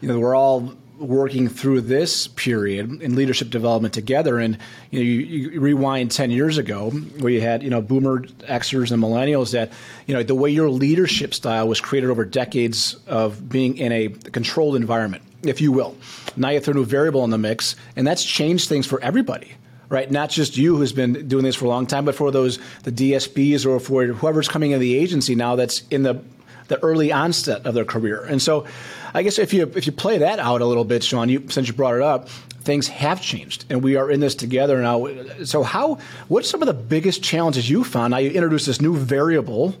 you 0.00 0.06
know, 0.06 0.20
we're 0.20 0.36
all 0.36 0.72
working 0.98 1.48
through 1.48 1.82
this 1.82 2.28
period 2.28 3.02
in 3.02 3.14
leadership 3.14 3.50
development 3.50 3.94
together. 3.94 4.38
And 4.38 4.58
you 4.90 4.98
know, 4.98 5.04
you, 5.04 5.50
you, 5.50 5.60
rewind 5.60 6.10
ten 6.10 6.30
years 6.30 6.58
ago, 6.58 6.90
where 6.90 7.32
you 7.32 7.40
had 7.40 7.62
you 7.62 7.70
know 7.70 7.80
Boomer 7.80 8.20
Xers 8.20 8.90
and 8.92 9.02
Millennials 9.02 9.52
that 9.52 9.72
you 10.06 10.14
know 10.14 10.22
the 10.22 10.34
way 10.34 10.50
your 10.50 10.70
leadership 10.70 11.34
style 11.34 11.68
was 11.68 11.80
created 11.80 12.10
over 12.10 12.24
decades 12.24 12.96
of 13.06 13.48
being 13.48 13.76
in 13.76 13.92
a 13.92 14.08
controlled 14.08 14.76
environment, 14.76 15.22
if 15.42 15.60
you 15.60 15.72
will. 15.72 15.96
Now 16.36 16.50
you 16.50 16.60
throw 16.60 16.72
a 16.72 16.76
new 16.76 16.84
variable 16.84 17.24
in 17.24 17.30
the 17.30 17.38
mix, 17.38 17.76
and 17.96 18.06
that's 18.06 18.24
changed 18.24 18.68
things 18.68 18.86
for 18.86 19.00
everybody 19.00 19.54
right? 19.90 20.10
Not 20.10 20.28
just 20.28 20.58
you 20.58 20.76
who's 20.76 20.92
been 20.92 21.28
doing 21.28 21.44
this 21.44 21.56
for 21.56 21.64
a 21.64 21.68
long 21.68 21.86
time, 21.86 22.04
but 22.04 22.14
for 22.14 22.30
those 22.30 22.58
the 22.82 22.92
DSPs 22.92 23.64
or 23.64 23.80
for 23.80 24.04
whoever's 24.04 24.48
coming 24.48 24.72
in 24.72 24.80
the 24.80 24.94
agency 24.96 25.34
now 25.34 25.56
that's 25.56 25.86
in 25.88 26.02
the 26.02 26.22
the 26.68 26.82
early 26.82 27.12
onset 27.12 27.66
of 27.66 27.74
their 27.74 27.84
career. 27.84 28.22
And 28.22 28.40
so, 28.40 28.66
I 29.14 29.22
guess 29.22 29.38
if 29.38 29.52
you 29.52 29.70
if 29.74 29.86
you 29.86 29.92
play 29.92 30.18
that 30.18 30.38
out 30.38 30.60
a 30.60 30.66
little 30.66 30.84
bit, 30.84 31.02
Shawn, 31.02 31.28
you, 31.28 31.48
since 31.48 31.66
you 31.66 31.74
brought 31.74 31.96
it 31.96 32.02
up, 32.02 32.28
things 32.60 32.88
have 32.88 33.20
changed, 33.20 33.64
and 33.70 33.82
we 33.82 33.96
are 33.96 34.10
in 34.10 34.20
this 34.20 34.34
together 34.34 34.80
now. 34.80 35.08
So, 35.44 35.62
how 35.62 35.98
what's 36.28 36.48
some 36.48 36.62
of 36.62 36.66
the 36.66 36.74
biggest 36.74 37.22
challenges 37.22 37.68
you 37.68 37.84
found? 37.84 38.12
Now 38.12 38.18
you 38.18 38.30
introduced 38.30 38.66
this 38.66 38.80
new 38.80 38.96
variable. 38.96 39.74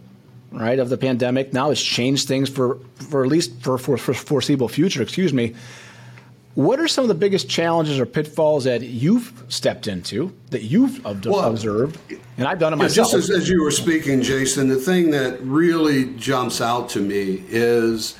Right 0.50 0.78
of 0.78 0.88
the 0.88 0.96
pandemic 0.96 1.52
now 1.52 1.70
it's 1.70 1.82
changed 1.82 2.26
things 2.26 2.48
for 2.48 2.78
for 2.94 3.22
at 3.22 3.28
least 3.28 3.60
for, 3.60 3.76
for, 3.76 3.98
for 3.98 4.14
foreseeable 4.14 4.68
future. 4.68 5.02
Excuse 5.02 5.34
me. 5.34 5.54
What 6.58 6.80
are 6.80 6.88
some 6.88 7.04
of 7.04 7.08
the 7.08 7.14
biggest 7.14 7.48
challenges 7.48 8.00
or 8.00 8.04
pitfalls 8.04 8.64
that 8.64 8.82
you've 8.82 9.44
stepped 9.46 9.86
into 9.86 10.34
that 10.50 10.62
you've 10.62 11.04
well, 11.04 11.48
observed? 11.48 11.96
And 12.36 12.48
I've 12.48 12.58
done 12.58 12.72
it 12.72 12.76
myself. 12.76 13.12
Just 13.12 13.30
as, 13.30 13.30
as 13.30 13.48
you 13.48 13.62
were 13.62 13.70
speaking, 13.70 14.22
Jason, 14.22 14.66
the 14.66 14.74
thing 14.74 15.12
that 15.12 15.40
really 15.40 16.16
jumps 16.16 16.60
out 16.60 16.88
to 16.88 17.00
me 17.00 17.44
is 17.48 18.16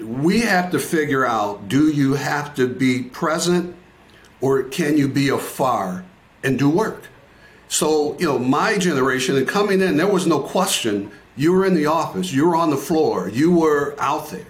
we 0.00 0.40
have 0.40 0.72
to 0.72 0.80
figure 0.80 1.24
out 1.24 1.68
do 1.68 1.88
you 1.88 2.14
have 2.14 2.52
to 2.56 2.66
be 2.66 3.04
present 3.04 3.76
or 4.40 4.64
can 4.64 4.98
you 4.98 5.06
be 5.06 5.28
afar 5.28 6.04
and 6.42 6.58
do 6.58 6.68
work? 6.68 7.04
So, 7.68 8.18
you 8.18 8.26
know, 8.26 8.40
my 8.40 8.76
generation 8.76 9.36
and 9.36 9.46
coming 9.46 9.80
in, 9.80 9.98
there 9.98 10.08
was 10.08 10.26
no 10.26 10.40
question. 10.40 11.12
You 11.36 11.52
were 11.52 11.64
in 11.64 11.74
the 11.74 11.86
office, 11.86 12.32
you 12.32 12.44
were 12.44 12.56
on 12.56 12.70
the 12.70 12.76
floor, 12.76 13.28
you 13.28 13.52
were 13.52 13.94
out 14.00 14.30
there. 14.30 14.46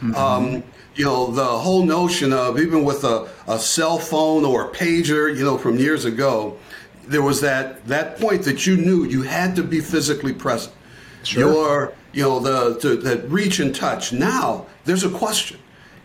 Mm-hmm. 0.00 0.14
Um, 0.14 0.62
you 0.94 1.04
know, 1.04 1.30
the 1.30 1.44
whole 1.44 1.84
notion 1.84 2.32
of 2.32 2.58
even 2.58 2.84
with 2.84 3.04
a, 3.04 3.28
a 3.46 3.58
cell 3.58 3.98
phone 3.98 4.44
or 4.44 4.70
a 4.70 4.74
pager, 4.74 5.34
you 5.36 5.44
know, 5.44 5.58
from 5.58 5.78
years 5.78 6.04
ago, 6.04 6.56
there 7.04 7.22
was 7.22 7.40
that, 7.42 7.84
that 7.86 8.18
point 8.18 8.42
that 8.44 8.66
you 8.66 8.76
knew 8.76 9.04
you 9.04 9.22
had 9.22 9.54
to 9.56 9.62
be 9.62 9.80
physically 9.80 10.32
present. 10.32 10.74
Sure. 11.22 11.42
Your, 11.42 11.94
you 12.12 12.22
know, 12.22 12.40
the, 12.40 12.78
the, 12.78 12.96
that 12.96 13.28
reach 13.28 13.60
and 13.60 13.74
touch. 13.74 14.12
Now, 14.12 14.66
there's 14.84 15.04
a 15.04 15.10
question. 15.10 15.58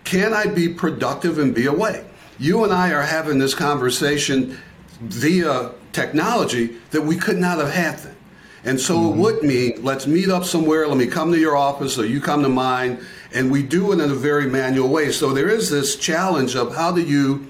Can 0.04 0.34
I 0.34 0.46
be 0.46 0.68
productive 0.68 1.40
and 1.40 1.56
be 1.56 1.68
away? 1.68 2.06
You 2.38 2.64
and 2.64 2.74
I 2.74 2.92
are 2.92 3.04
having 3.04 3.40
this 3.40 3.54
conversation 3.54 4.58
via 5.02 5.72
technology 5.94 6.78
that 6.92 7.02
we 7.02 7.16
could 7.16 7.38
not 7.38 7.60
have 7.60 7.72
had 7.72 8.00
then. 8.00 8.16
And 8.64 8.80
so 8.80 8.96
mm-hmm. 8.96 9.20
it 9.20 9.22
would 9.22 9.44
mean 9.44 9.84
let's 9.84 10.06
meet 10.06 10.30
up 10.30 10.44
somewhere, 10.44 10.88
let 10.88 10.98
me 10.98 11.08
come 11.08 11.32
to 11.32 11.40
your 11.40 11.56
office 11.56 11.98
or 11.98 12.06
you 12.06 12.22
come 12.22 12.44
to 12.44 12.50
mine 12.50 13.04
and 13.34 13.52
we 13.52 13.64
do 13.64 13.92
it 13.92 14.00
in 14.00 14.12
a 14.12 14.16
very 14.16 14.48
manual 14.48 14.90
way. 14.90 15.12
So 15.12 15.34
there 15.34 15.50
is 15.50 15.70
this 15.70 15.96
challenge 15.96 16.56
of 16.56 16.76
how 16.76 16.92
do 16.92 17.02
you 17.02 17.48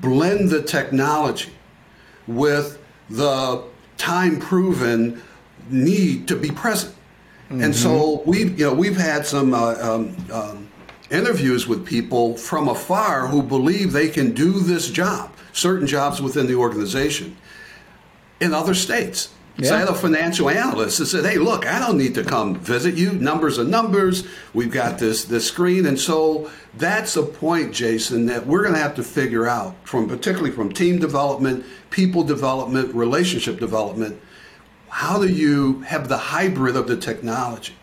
blend 0.00 0.50
the 0.50 0.62
technology 0.62 1.52
with 2.26 2.78
the 3.08 3.64
time 3.96 4.40
proven 4.40 5.22
need 5.68 6.26
to 6.28 6.36
be 6.36 6.50
present. 6.50 6.94
Mm-hmm. 7.44 7.62
And 7.62 7.76
so 7.76 8.22
we, 8.26 8.44
you 8.44 8.64
know, 8.66 8.74
we've 8.74 8.96
had 8.96 9.26
some 9.26 9.54
uh, 9.54 9.74
um, 9.80 10.16
um, 10.32 10.68
interviews 11.10 11.66
with 11.66 11.84
people 11.84 12.36
from 12.36 12.68
afar 12.68 13.26
who 13.26 13.42
believe 13.42 13.92
they 13.92 14.08
can 14.08 14.32
do 14.32 14.60
this 14.60 14.90
job, 14.90 15.32
certain 15.52 15.86
jobs 15.86 16.22
within 16.22 16.46
the 16.46 16.54
organization, 16.54 17.36
in 18.40 18.54
other 18.54 18.74
states. 18.74 19.30
So 19.68 19.74
I 19.74 19.78
had 19.80 19.88
a 19.88 19.94
financial 19.94 20.48
analyst 20.48 20.98
that 20.98 21.06
said, 21.06 21.24
"Hey, 21.24 21.36
look, 21.36 21.66
I 21.66 21.78
don't 21.78 21.98
need 21.98 22.14
to 22.14 22.24
come 22.24 22.56
visit 22.56 22.94
you. 22.94 23.12
Numbers 23.12 23.58
are 23.58 23.64
numbers. 23.64 24.24
We've 24.54 24.70
got 24.70 24.98
this 24.98 25.24
this 25.24 25.46
screen." 25.46 25.86
And 25.86 25.98
so 25.98 26.50
that's 26.76 27.16
a 27.16 27.22
point, 27.22 27.72
Jason, 27.72 28.26
that 28.26 28.46
we're 28.46 28.62
going 28.62 28.74
to 28.74 28.80
have 28.80 28.94
to 28.96 29.02
figure 29.02 29.46
out 29.46 29.74
from 29.84 30.08
particularly 30.08 30.50
from 30.50 30.72
team 30.72 30.98
development, 30.98 31.64
people 31.90 32.22
development, 32.22 32.94
relationship 32.94 33.58
development. 33.58 34.20
How 34.88 35.20
do 35.20 35.28
you 35.28 35.80
have 35.82 36.08
the 36.08 36.18
hybrid 36.18 36.76
of 36.76 36.88
the 36.88 36.96
technology? 36.96 37.74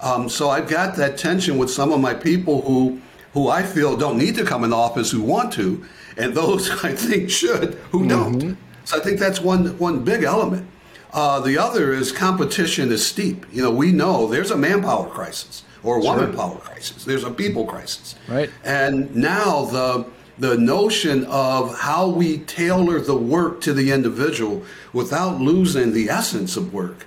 Um, 0.00 0.28
so 0.28 0.50
I've 0.50 0.68
got 0.68 0.96
that 0.96 1.16
tension 1.16 1.58
with 1.58 1.70
some 1.70 1.92
of 1.92 2.00
my 2.00 2.14
people 2.14 2.62
who 2.62 3.00
who 3.32 3.48
I 3.48 3.62
feel 3.62 3.96
don't 3.96 4.18
need 4.18 4.34
to 4.36 4.44
come 4.44 4.64
in 4.64 4.70
the 4.70 4.76
office 4.76 5.10
who 5.10 5.22
want 5.22 5.52
to, 5.54 5.84
and 6.16 6.34
those 6.34 6.70
I 6.84 6.94
think 6.94 7.30
should 7.30 7.74
who 7.90 8.00
mm-hmm. 8.00 8.08
don't. 8.38 8.58
So 8.84 8.98
I 8.98 9.00
think 9.00 9.18
that's 9.18 9.40
one 9.40 9.78
one 9.78 10.04
big 10.04 10.24
element. 10.24 10.68
Uh, 11.12 11.40
the 11.40 11.58
other 11.58 11.92
is 11.92 12.10
competition 12.10 12.90
is 12.90 13.06
steep. 13.06 13.46
You 13.52 13.62
know, 13.62 13.70
we 13.70 13.92
know 13.92 14.26
there's 14.26 14.50
a 14.50 14.56
manpower 14.56 15.08
crisis 15.08 15.62
or 15.82 15.96
a 15.96 16.00
woman 16.00 16.34
power 16.34 16.56
crisis. 16.56 17.04
There's 17.04 17.24
a 17.24 17.30
people 17.30 17.66
crisis. 17.66 18.14
Right. 18.28 18.50
And 18.64 19.14
now 19.14 19.66
the 19.66 20.06
the 20.38 20.56
notion 20.56 21.24
of 21.26 21.78
how 21.78 22.08
we 22.08 22.38
tailor 22.38 22.98
the 23.00 23.16
work 23.16 23.60
to 23.60 23.74
the 23.74 23.92
individual 23.92 24.64
without 24.92 25.40
losing 25.40 25.92
the 25.92 26.08
essence 26.08 26.56
of 26.56 26.72
work 26.72 27.06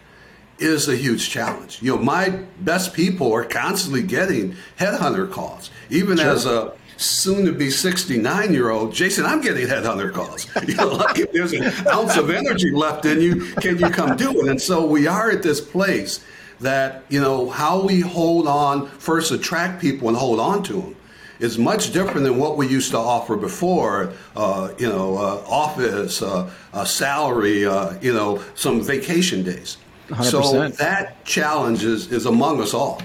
is 0.59 0.87
a 0.87 0.95
huge 0.95 1.29
challenge. 1.29 1.81
You 1.81 1.95
know, 1.95 2.01
my 2.01 2.29
best 2.59 2.93
people 2.93 3.33
are 3.33 3.43
constantly 3.43 4.03
getting 4.03 4.55
headhunter 4.79 5.29
calls, 5.29 5.69
even 5.89 6.17
sure. 6.17 6.29
as 6.29 6.45
a 6.45 6.73
soon 6.97 7.45
to 7.45 7.51
be 7.51 7.69
69 7.69 8.53
year 8.53 8.69
old 8.69 8.93
Jason, 8.93 9.25
I'm 9.25 9.41
getting 9.41 9.67
headhunter 9.67 10.13
calls. 10.13 10.47
You 10.67 10.75
know, 10.75 10.87
like 10.87 11.19
if 11.19 11.31
there's 11.31 11.53
an 11.53 11.71
ounce 11.87 12.17
of 12.17 12.29
energy 12.29 12.71
left 12.71 13.05
in 13.05 13.21
you, 13.21 13.53
can 13.55 13.77
you 13.77 13.89
come 13.89 14.17
do 14.17 14.41
it? 14.41 14.49
And 14.49 14.61
so 14.61 14.85
we 14.85 15.07
are 15.07 15.29
at 15.29 15.43
this 15.43 15.61
place 15.61 16.23
that, 16.61 17.03
you 17.09 17.21
know, 17.21 17.49
how 17.49 17.83
we 17.83 17.99
hold 17.99 18.47
on, 18.47 18.87
first 18.87 19.31
attract 19.31 19.81
people 19.81 20.07
and 20.07 20.17
hold 20.17 20.39
on 20.39 20.63
to 20.63 20.73
them 20.73 20.95
is 21.39 21.57
much 21.57 21.91
different 21.91 22.23
than 22.23 22.37
what 22.37 22.57
we 22.57 22.67
used 22.67 22.91
to 22.91 22.97
offer 22.97 23.35
before. 23.35 24.13
Uh, 24.35 24.73
you 24.77 24.87
know, 24.87 25.17
uh, 25.17 25.43
office, 25.47 26.21
uh, 26.21 26.49
salary, 26.85 27.65
uh, 27.65 27.93
you 28.01 28.13
know, 28.13 28.41
some 28.55 28.81
vacation 28.81 29.43
days. 29.43 29.77
100%. 30.07 30.23
So 30.23 30.69
that 30.69 31.23
challenge 31.25 31.83
is, 31.83 32.11
is 32.11 32.25
among 32.25 32.61
us 32.61 32.73
all. 32.73 33.01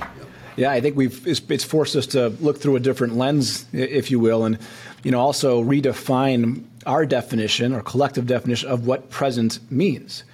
Yeah, 0.56 0.70
I 0.70 0.80
think 0.80 0.96
we've 0.96 1.26
it's, 1.26 1.40
it's, 1.48 1.64
forced 1.64 1.96
us 1.96 2.06
to 2.08 2.28
look 2.40 2.58
through 2.58 2.76
a 2.76 2.80
different 2.80 3.16
lens, 3.16 3.66
if 3.72 4.10
you 4.10 4.18
will, 4.18 4.44
and 4.44 4.58
you 5.02 5.10
know 5.10 5.20
also 5.20 5.62
redefine 5.62 6.64
our 6.86 7.06
definition 7.06 7.72
or 7.72 7.82
collective 7.82 8.26
definition 8.26 8.68
of 8.68 8.86
what 8.86 9.10
present 9.10 9.58
means. 9.70 10.24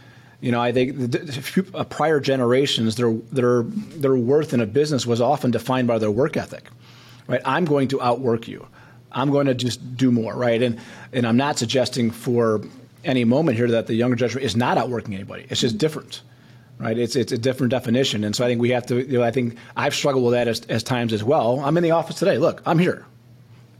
You 0.40 0.52
know, 0.52 0.60
I 0.60 0.72
think 0.72 0.96
the, 0.96 1.66
uh, 1.74 1.84
prior 1.84 2.20
generations, 2.20 2.96
their 2.96 3.12
their 3.32 3.62
their 3.62 4.16
worth 4.16 4.54
in 4.54 4.60
a 4.60 4.66
business 4.66 5.06
was 5.06 5.20
often 5.20 5.50
defined 5.50 5.88
by 5.88 5.98
their 5.98 6.10
work 6.10 6.36
ethic. 6.36 6.64
Right, 7.26 7.40
I'm 7.44 7.64
going 7.64 7.88
to 7.88 8.00
outwork 8.00 8.46
you. 8.46 8.66
I'm 9.12 9.30
going 9.30 9.46
to 9.46 9.54
just 9.54 9.96
do 9.96 10.10
more. 10.10 10.34
Right, 10.34 10.62
and 10.62 10.78
and 11.12 11.26
I'm 11.26 11.36
not 11.36 11.58
suggesting 11.58 12.10
for 12.10 12.62
any 13.04 13.24
moment 13.24 13.56
here 13.56 13.68
that 13.68 13.86
the 13.86 13.94
younger 13.94 14.16
generation 14.16 14.40
is 14.40 14.56
not 14.56 14.78
outworking 14.78 15.14
anybody. 15.14 15.46
It's 15.48 15.60
just 15.60 15.78
different 15.78 16.22
right? 16.78 16.98
It's 16.98 17.16
it's 17.16 17.32
a 17.32 17.38
different 17.38 17.70
definition, 17.70 18.24
and 18.24 18.34
so 18.34 18.44
I 18.44 18.48
think 18.48 18.60
we 18.60 18.70
have 18.70 18.86
to. 18.86 18.96
You 18.96 19.18
know, 19.18 19.24
I 19.24 19.30
think 19.30 19.56
I've 19.76 19.94
struggled 19.94 20.24
with 20.24 20.34
that 20.34 20.48
as, 20.48 20.60
as 20.62 20.82
times 20.82 21.12
as 21.12 21.24
well. 21.24 21.60
I'm 21.60 21.76
in 21.76 21.82
the 21.82 21.92
office 21.92 22.16
today. 22.16 22.38
Look, 22.38 22.62
I'm 22.66 22.78
here 22.78 23.04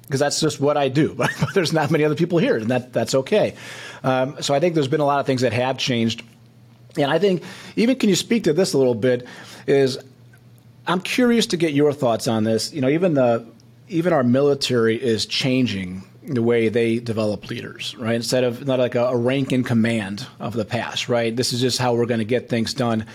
because 0.03 0.21
that's 0.21 0.41
just 0.41 0.61
what 0.61 0.77
I 0.77 0.89
do. 0.89 1.15
But 1.17 1.55
there's 1.55 1.73
not 1.73 1.91
many 1.91 2.05
other 2.05 2.15
people 2.15 2.39
here, 2.39 2.57
and 2.57 2.71
that 2.71 2.93
that's 2.93 3.15
okay. 3.15 3.55
Um, 4.03 4.41
so 4.41 4.55
I 4.55 4.61
think 4.61 4.75
there's 4.75 4.89
been 4.89 5.01
a 5.01 5.07
lot 5.07 5.21
of 5.21 5.27
things 5.27 5.43
that 5.43 5.53
have 5.53 5.79
changed, 5.79 6.23
and 6.97 7.11
I 7.11 7.19
think 7.19 7.43
even 7.77 7.97
can 7.97 8.09
you 8.09 8.17
speak 8.17 8.45
to 8.45 8.53
this 8.53 8.73
a 8.73 8.79
little 8.79 8.95
bit? 8.95 9.27
Is 9.67 9.99
I'm 10.87 11.01
curious 11.01 11.47
to 11.47 11.57
get 11.57 11.75
your 11.75 11.93
thoughts 11.93 12.29
on 12.29 12.45
this. 12.45 12.73
You 12.73 12.81
know, 12.81 12.89
even 12.89 13.15
the 13.15 13.47
even 13.89 14.13
our 14.13 14.25
military 14.25 15.01
is 15.01 15.27
changing 15.27 16.03
the 16.27 16.43
way 16.43 16.69
they 16.69 16.99
develop 16.99 17.49
leaders, 17.49 17.95
right? 17.99 18.15
Instead 18.15 18.45
of 18.45 18.67
not 18.67 18.79
like 18.79 18.95
a, 18.95 19.05
a 19.07 19.17
rank 19.17 19.53
and 19.53 19.65
command 19.65 20.27
of 20.41 20.55
the 20.55 20.65
past, 20.65 21.09
right? 21.09 21.35
This 21.35 21.53
is 21.53 21.61
just 21.61 21.79
how 21.79 21.95
we're 21.95 22.07
going 22.07 22.19
to 22.19 22.25
get 22.25 22.49
things 22.49 22.75
done. 22.75 23.07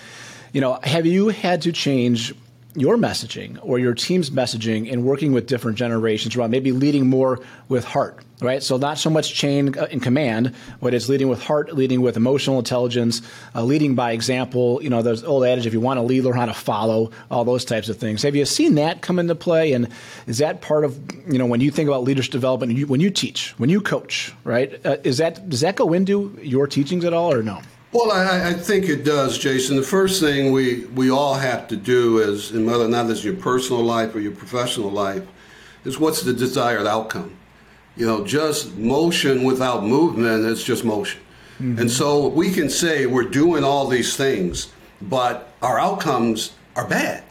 You 0.54 0.62
know, 0.62 0.80
have 0.84 1.06
you 1.06 1.30
had 1.30 1.62
to 1.64 1.72
change 1.72 2.34
your 2.76 2.96
messaging 2.96 3.60
or 3.62 3.80
your 3.80 3.94
team's 3.94 4.30
messaging 4.30 4.88
in 4.88 5.04
working 5.04 5.34
with 5.34 5.46
different 5.46 5.78
generations 5.78 6.36
around 6.36 6.52
maybe 6.52 6.72
leading 6.72 7.08
more 7.08 7.40
with 7.68 7.84
heart, 7.84 8.24
right? 8.40 8.64
So 8.64 8.78
not 8.78 8.98
so 8.98 9.10
much 9.10 9.34
chain 9.34 9.78
uh, 9.78 9.88
in 9.92 10.00
command, 10.00 10.56
but 10.82 10.94
it's 10.94 11.10
leading 11.10 11.28
with 11.28 11.44
heart, 11.44 11.74
leading 11.74 12.02
with 12.02 12.16
emotional 12.16 12.60
intelligence, 12.60 13.22
uh, 13.56 13.64
leading 13.64 13.96
by 13.96 14.14
example. 14.14 14.82
You 14.82 14.90
know, 14.90 15.02
those 15.02 15.24
old 15.24 15.44
adage, 15.44 15.66
if 15.66 15.74
you 15.74 15.82
want 15.82 15.98
to 15.98 16.02
lead, 16.02 16.24
learn 16.24 16.38
how 16.38 16.46
to 16.46 16.54
follow, 16.54 17.12
all 17.30 17.44
those 17.44 17.66
types 17.66 17.90
of 17.90 17.98
things. 17.98 18.24
Have 18.24 18.36
you 18.36 18.46
seen 18.46 18.76
that 18.76 19.02
come 19.02 19.20
into 19.20 19.36
play? 19.36 19.74
And 19.74 19.90
is 20.26 20.38
that 20.38 20.62
part 20.62 20.86
of, 20.86 20.98
you 21.28 21.40
know, 21.40 21.46
when 21.46 21.60
you 21.60 21.72
think 21.72 21.90
about 21.90 22.04
leadership 22.04 22.32
development, 22.32 22.72
you, 22.78 22.88
when 22.88 23.02
you 23.02 23.10
teach, 23.10 23.52
when 23.60 23.70
you 23.70 23.82
coach, 23.82 24.34
right? 24.46 24.86
Uh, 24.86 24.96
is 25.04 25.18
that, 25.18 25.50
does 25.50 25.60
that 25.60 25.76
go 25.76 25.92
into 25.92 26.40
your 26.42 26.68
teachings 26.68 27.04
at 27.04 27.14
all 27.14 27.34
or 27.34 27.44
no? 27.44 27.62
Well, 27.94 28.10
I, 28.10 28.50
I, 28.50 28.54
think 28.54 28.88
it 28.88 29.04
does, 29.04 29.38
Jason. 29.38 29.76
The 29.76 29.84
first 29.84 30.22
thing 30.22 30.54
we, 30.54 30.86
we 30.86 31.12
all 31.12 31.34
have 31.34 31.68
to 31.68 31.76
do 31.76 32.20
is, 32.20 32.52
and 32.52 32.66
whether 32.66 32.86
or 32.86 32.88
not 32.88 33.10
it's 33.10 33.24
your 33.24 33.36
personal 33.36 33.84
life 33.84 34.16
or 34.16 34.22
your 34.22 34.32
professional 34.32 34.90
life, 34.90 35.28
is 35.84 36.00
what's 36.00 36.22
the 36.22 36.32
desired 36.32 36.88
outcome? 36.88 37.36
You 37.98 38.06
know, 38.06 38.26
just 38.26 38.78
motion 38.78 39.44
without 39.44 39.84
movement 39.84 40.46
is 40.46 40.64
just 40.64 40.86
motion. 40.86 41.20
Mm-hmm. 41.60 41.80
And 41.80 41.92
so 41.92 42.30
we 42.30 42.52
can 42.52 42.70
say 42.70 43.08
we're 43.08 43.24
doing 43.24 43.66
all 43.66 43.88
these 43.88 44.16
things, 44.16 44.72
but 45.02 45.54
our 45.62 45.78
outcomes 45.78 46.54
are 46.78 46.88
bad. 46.88 47.26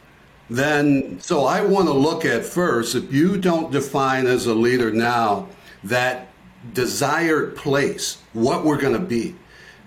Then, 0.51 1.21
so 1.21 1.47
I 1.47 1.63
want 1.63 1.87
to 1.87 1.95
look 1.95 2.27
at 2.27 2.45
first, 2.45 2.95
if 2.95 3.11
you 3.11 3.39
don't 3.39 3.73
define 3.73 4.27
as 4.27 4.45
a 4.47 4.55
leader 4.55 4.91
now 4.91 5.49
that 5.85 6.29
desired 6.75 7.57
place, 7.57 8.19
what 8.35 8.65
we're 8.65 8.81
going 8.81 8.93
to 8.93 8.99
be, 8.99 9.37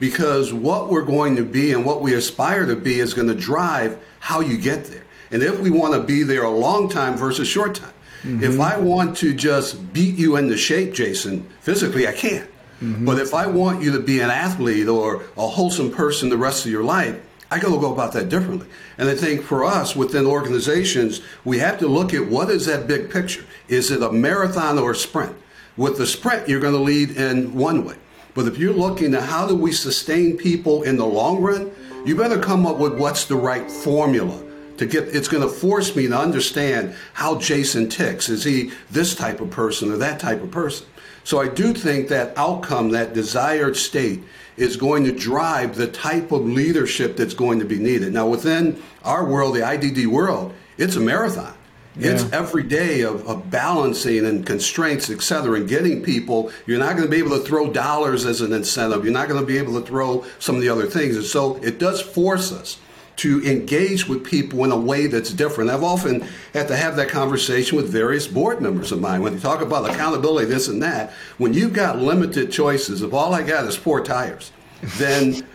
because 0.04 0.52
what 0.52 0.90
we're 0.90 1.06
going 1.06 1.38
to 1.38 1.46
be 1.46 1.72
and 1.72 1.86
what 1.86 2.02
we 2.02 2.14
aspire 2.14 2.66
to 2.66 2.76
be 2.76 3.00
is 3.00 3.14
going 3.14 3.30
to 3.30 3.34
drive 3.34 3.98
how 4.20 4.42
you 4.42 4.58
get 4.58 4.84
there. 4.84 5.06
And 5.32 5.42
if 5.42 5.62
we 5.62 5.70
want 5.70 5.94
to 5.94 6.02
be 6.02 6.24
there 6.24 6.44
a 6.44 6.50
long 6.50 6.90
time 6.90 7.16
versus 7.16 7.48
short 7.48 7.76
time, 7.76 7.94
mm-hmm. 8.22 8.44
if 8.44 8.60
I 8.60 8.78
want 8.78 9.16
to 9.20 9.34
just 9.34 9.94
beat 9.94 10.16
you 10.16 10.36
into 10.36 10.58
shape, 10.58 10.94
Jason, 10.94 11.48
physically, 11.62 12.06
I 12.06 12.12
can't. 12.12 12.50
Mm-hmm. 12.82 13.06
But 13.06 13.18
if 13.18 13.34
I 13.34 13.48
want 13.48 13.82
you 13.82 13.94
to 13.94 14.02
be 14.02 14.20
an 14.20 14.30
athlete 14.30 14.90
or 14.90 15.24
a 15.38 15.48
wholesome 15.48 15.90
person 15.90 16.28
the 16.28 16.36
rest 16.36 16.66
of 16.66 16.72
your 16.74 16.84
life, 16.84 17.18
I 17.50 17.58
got 17.58 17.74
to 17.74 17.80
go 17.80 17.94
about 17.94 18.12
that 18.12 18.28
differently. 18.28 18.68
And 18.98 19.08
I 19.08 19.16
think 19.16 19.42
for 19.42 19.64
us 19.64 19.96
within 19.96 20.26
organizations, 20.26 21.22
we 21.46 21.60
have 21.60 21.80
to 21.80 21.88
look 21.88 22.14
at 22.14 22.28
what 22.28 22.50
is 22.50 22.66
that 22.66 22.88
big 22.88 23.10
picture. 23.10 23.46
Is 23.70 23.90
it 23.90 24.04
a 24.04 24.12
marathon 24.12 24.78
or 24.78 24.92
a 24.92 24.96
sprint? 24.98 25.38
With 25.78 25.98
the 25.98 26.06
sprint, 26.06 26.50
you're 26.50 26.60
going 26.60 26.74
to 26.74 26.80
lead 26.80 27.12
in 27.12 27.54
one 27.54 27.86
way. 27.86 27.96
But 28.34 28.48
if 28.48 28.58
you're 28.58 28.74
looking 28.74 29.14
at 29.14 29.24
how 29.24 29.48
do 29.48 29.56
we 29.56 29.72
sustain 29.72 30.38
people 30.38 30.84
in 30.84 30.98
the 30.98 31.06
long 31.06 31.42
run, 31.42 31.72
you 32.06 32.16
better 32.16 32.40
come 32.40 32.66
up 32.66 32.78
with 32.78 32.98
what's 32.98 33.26
the 33.26 33.36
right 33.36 33.70
formula 33.70 34.44
to 34.78 34.86
get 34.86 35.08
it's 35.10 35.28
going 35.28 35.44
to 35.44 35.50
force 35.50 35.96
me 35.96 36.08
to 36.08 36.18
understand 36.18 36.96
how 37.14 37.38
Jason 37.38 37.90
ticks. 37.90 38.30
Is 38.30 38.44
he 38.44 38.72
this 38.90 39.16
type 39.16 39.40
of 39.40 39.52
person 39.52 39.92
or 39.92 39.98
that 39.98 40.20
type 40.20 40.42
of 40.42 40.52
person? 40.52 40.88
So 41.24 41.40
I 41.40 41.48
do 41.48 41.74
think 41.74 42.10
that 42.10 42.38
outcome, 42.38 42.90
that 42.90 43.14
desired 43.14 43.78
state, 43.78 44.24
is 44.58 44.76
going 44.76 45.04
to 45.06 45.12
drive 45.12 45.76
the 45.76 45.88
type 45.88 46.32
of 46.32 46.46
leadership 46.46 47.16
that's 47.16 47.34
going 47.34 47.60
to 47.60 47.66
be 47.66 47.80
needed. 47.80 48.14
Now, 48.14 48.28
within 48.28 48.82
our 49.04 49.26
world, 49.26 49.56
the 49.56 49.62
IDD 49.62 50.08
world, 50.08 50.54
it's 50.78 50.96
a 50.96 51.00
marathon. 51.00 51.56
Yeah. 51.96 52.12
It's 52.12 52.32
every 52.32 52.64
day 52.64 53.02
of, 53.02 53.28
of, 53.28 53.52
balancing 53.52 54.26
and 54.26 54.46
constraints, 54.46 55.12
et 55.12 55.22
cetera, 55.22 55.60
and 55.60 55.70
getting 55.70 56.02
people. 56.02 56.52
You're 56.66 56.80
not 56.80 56.96
going 56.96 57.04
to 57.04 57.12
be 57.12 57.18
able 57.18 57.38
to 57.38 57.44
throw 57.44 57.72
dollars 57.72 58.26
as 58.26 58.42
an 58.42 58.52
incentive. 58.52 59.04
You're 59.04 59.14
not 59.14 59.28
going 59.28 59.40
to 59.40 59.46
be 59.46 59.58
able 59.58 59.80
to 59.80 59.86
throw 59.86 60.26
some 60.40 60.56
of 60.56 60.62
the 60.62 60.70
other 60.70 60.88
things. 60.88 61.16
And 61.16 61.26
so 61.26 61.58
it 61.58 61.78
does 61.78 62.02
force 62.02 62.52
us 62.52 62.80
to 63.18 63.44
engage 63.46 64.08
with 64.08 64.26
people 64.26 64.64
in 64.64 64.72
a 64.72 64.78
way 64.78 65.06
that's 65.06 65.32
different. 65.32 65.70
I've 65.70 65.84
often 65.84 66.22
had 66.54 66.68
to 66.70 66.76
have 66.76 66.96
that 66.96 67.10
conversation 67.10 67.78
with 67.78 67.90
various 67.90 68.28
board 68.28 68.60
members 68.60 68.92
of 68.92 69.00
mine 69.00 69.22
when 69.22 69.36
they 69.36 69.40
talk 69.40 69.62
about 69.62 69.88
accountability, 69.88 70.48
this 70.48 70.68
and 70.68 70.82
that. 70.82 71.12
When 71.38 71.54
you've 71.54 71.74
got 71.74 72.00
limited 72.00 72.52
choices, 72.52 73.04
if 73.04 73.14
all 73.14 73.36
I 73.36 73.44
got 73.44 73.66
is 73.66 73.76
four 73.76 74.04
tires, 74.04 74.52
then 74.98 75.46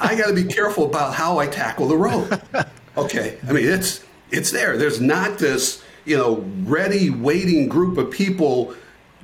I 0.00 0.14
got 0.14 0.28
to 0.28 0.34
be 0.34 0.44
careful 0.44 0.86
about 0.86 1.12
how 1.14 1.38
I 1.38 1.48
tackle 1.48 1.86
the 1.88 1.96
road. 1.96 2.40
Okay, 2.94 3.38
I 3.48 3.52
mean 3.52 3.66
it's 3.66 4.04
it's 4.30 4.50
there. 4.50 4.76
There's 4.76 5.00
not 5.00 5.38
this, 5.38 5.81
you 6.04 6.16
know, 6.16 6.44
ready, 6.64 7.10
waiting 7.10 7.68
group 7.68 7.98
of 7.98 8.10
people 8.10 8.74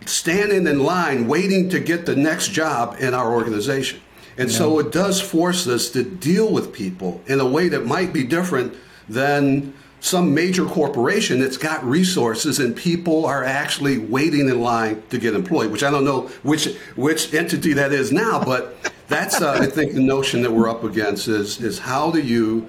standing 0.06 0.66
in 0.66 0.80
line 0.80 1.28
waiting 1.28 1.68
to 1.68 1.80
get 1.80 2.06
the 2.06 2.16
next 2.16 2.48
job 2.48 2.96
in 2.98 3.14
our 3.14 3.32
organization. 3.32 4.00
And 4.36 4.50
yeah. 4.50 4.56
so 4.56 4.78
it 4.78 4.92
does 4.92 5.20
force 5.20 5.66
us 5.66 5.90
to 5.90 6.02
deal 6.02 6.50
with 6.50 6.72
people 6.72 7.20
in 7.26 7.40
a 7.40 7.46
way 7.46 7.68
that 7.68 7.84
might 7.84 8.12
be 8.12 8.24
different 8.24 8.74
than 9.08 9.74
some 10.00 10.32
major 10.32 10.64
corporation 10.64 11.40
that's 11.40 11.56
got 11.56 11.84
resources 11.84 12.60
and 12.60 12.76
people 12.76 13.26
are 13.26 13.42
actually 13.42 13.98
waiting 13.98 14.48
in 14.48 14.60
line 14.60 15.02
to 15.10 15.18
get 15.18 15.34
employed, 15.34 15.72
which 15.72 15.82
I 15.82 15.90
don't 15.90 16.04
know 16.04 16.28
which 16.44 16.66
which 16.94 17.34
entity 17.34 17.72
that 17.72 17.92
is 17.92 18.12
now, 18.12 18.42
but 18.42 18.76
that's 19.08 19.42
uh, 19.42 19.54
I 19.60 19.66
think 19.66 19.94
the 19.94 20.00
notion 20.00 20.42
that 20.42 20.52
we're 20.52 20.68
up 20.68 20.84
against 20.84 21.26
is 21.26 21.60
is 21.60 21.80
how 21.80 22.12
do 22.12 22.20
you 22.20 22.68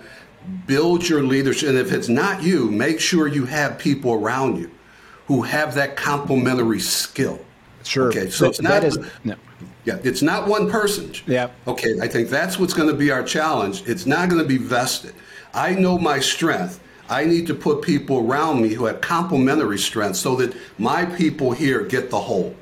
build 0.65 1.08
your 1.08 1.24
leadership 1.24 1.69
and 1.69 1.77
if 1.77 1.91
it's 1.91 2.10
not 2.10 2.43
you, 2.43 2.69
make 2.72 3.00
sure 3.00 3.27
you 3.27 3.46
have 3.46 3.77
people 3.77 4.13
around 4.13 4.58
you 4.58 4.72
who 5.27 5.43
have 5.43 5.75
that 5.75 5.96
complementary 5.96 6.79
skill. 6.79 7.39
Sure. 7.84 8.10
Okay, 8.10 8.29
so 8.29 8.48
it's 8.48 8.62
not 8.62 8.69
that 8.69 8.84
is 8.84 9.00
no. 9.24 9.36
yeah, 9.86 10.00
it's 10.03 10.22
not 10.22 10.48
one 10.48 10.69
person. 10.69 11.13
Yeah. 11.25 11.50
Okay, 11.67 12.00
I 12.01 12.08
think 12.08 12.29
that's 12.29 12.60
what's 12.60 12.74
going 12.74 12.89
to 12.89 12.96
be 12.96 13.12
our 13.12 13.24
challenge. 13.24 13.84
It's 13.88 14.05
not 14.05 14.29
going 14.29 14.41
to 14.41 14.48
be 14.48 14.58
vested. 14.58 15.13
I 15.53 15.74
know 15.74 15.98
my 15.98 16.19
strength. 16.19 16.79
I 17.10 17.25
need 17.25 17.48
to 17.48 17.55
put 17.55 17.81
people 17.81 18.19
around 18.19 18.62
me 18.62 18.69
who 18.69 18.86
have 18.86 19.01
complementary 19.01 19.79
strengths 19.79 20.19
so 20.19 20.36
that 20.36 20.55
my 20.77 21.05
people 21.05 21.51
here 21.51 21.84
get 21.84 22.12
the 22.12 22.19
whole. 22.19 22.55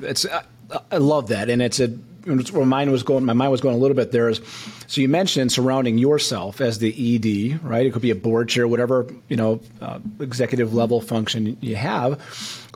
It's 0.00 0.26
I, 0.26 0.44
I 0.90 0.98
love 0.98 1.28
that, 1.28 1.48
and 1.48 1.62
it's 1.62 1.80
a 1.80 1.96
where 2.26 2.66
mine 2.66 2.90
was 2.90 3.02
going. 3.02 3.24
My 3.24 3.32
mind 3.32 3.52
was 3.52 3.60
going 3.60 3.74
a 3.74 3.78
little 3.78 3.96
bit 3.96 4.12
there. 4.12 4.28
Is 4.28 4.40
so 4.86 5.00
you 5.00 5.08
mentioned 5.08 5.52
surrounding 5.52 5.98
yourself 5.98 6.60
as 6.60 6.78
the 6.78 6.90
ED, 6.90 7.62
right? 7.62 7.86
It 7.86 7.92
could 7.92 8.02
be 8.02 8.10
a 8.10 8.16
board 8.16 8.48
chair, 8.48 8.66
whatever 8.66 9.06
you 9.28 9.36
know, 9.36 9.60
uh, 9.80 9.98
executive 10.20 10.74
level 10.74 11.00
function 11.00 11.56
you 11.60 11.76
have, 11.76 12.20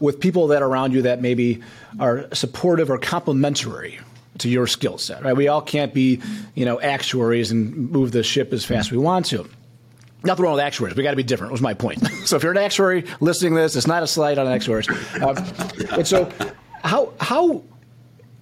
with 0.00 0.21
people 0.21 0.49
that 0.49 0.62
around 0.62 0.92
you 0.92 1.02
that 1.02 1.21
maybe 1.21 1.62
are 1.99 2.26
supportive 2.33 2.90
or 2.90 2.99
complementary 2.99 3.99
to 4.38 4.49
your 4.49 4.66
skill 4.66 4.99
set, 4.99 5.23
right? 5.23 5.37
We 5.37 5.49
all 5.49 5.62
can't 5.62 5.92
be, 5.92 6.21
you 6.54 6.64
know, 6.64 6.80
actuaries 6.80 7.50
and 7.50 7.90
move 7.90 8.12
the 8.12 8.23
ship 8.23 8.52
as 8.52 8.64
fast 8.64 8.88
as 8.88 8.92
we 8.92 8.99
want 8.99 9.26
to. 9.26 9.49
Nothing 10.23 10.45
wrong 10.45 10.54
with 10.54 10.64
actuaries. 10.64 10.97
We 10.97 11.02
got 11.02 11.11
to 11.11 11.16
be 11.16 11.23
different. 11.23 11.52
Was 11.52 11.62
my 11.62 11.75
point. 11.75 12.07
so 12.25 12.37
if 12.37 12.42
you're 12.42 12.52
an 12.52 12.59
actuary 12.59 13.04
listening 13.21 13.54
to 13.54 13.61
this, 13.61 13.76
it's 13.76 13.87
not 13.87 14.02
a 14.02 14.07
slide 14.07 14.38
on 14.38 14.47
actuaries. 14.47 14.88
Um, 15.23 15.37
and 15.92 16.07
so, 16.07 16.30
how 16.83 17.12
how 17.21 17.62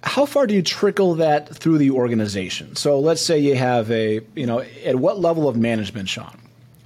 how 0.03 0.25
far 0.25 0.47
do 0.47 0.53
you 0.53 0.61
trickle 0.61 1.15
that 1.15 1.53
through 1.53 1.77
the 1.77 1.91
organization? 1.91 2.75
So 2.75 2.99
let's 2.99 3.21
say 3.21 3.39
you 3.39 3.55
have 3.55 3.91
a 3.91 4.21
you 4.35 4.45
know 4.45 4.59
at 4.85 4.95
what 4.95 5.19
level 5.19 5.47
of 5.47 5.57
management, 5.57 6.09
Shawn, 6.09 6.37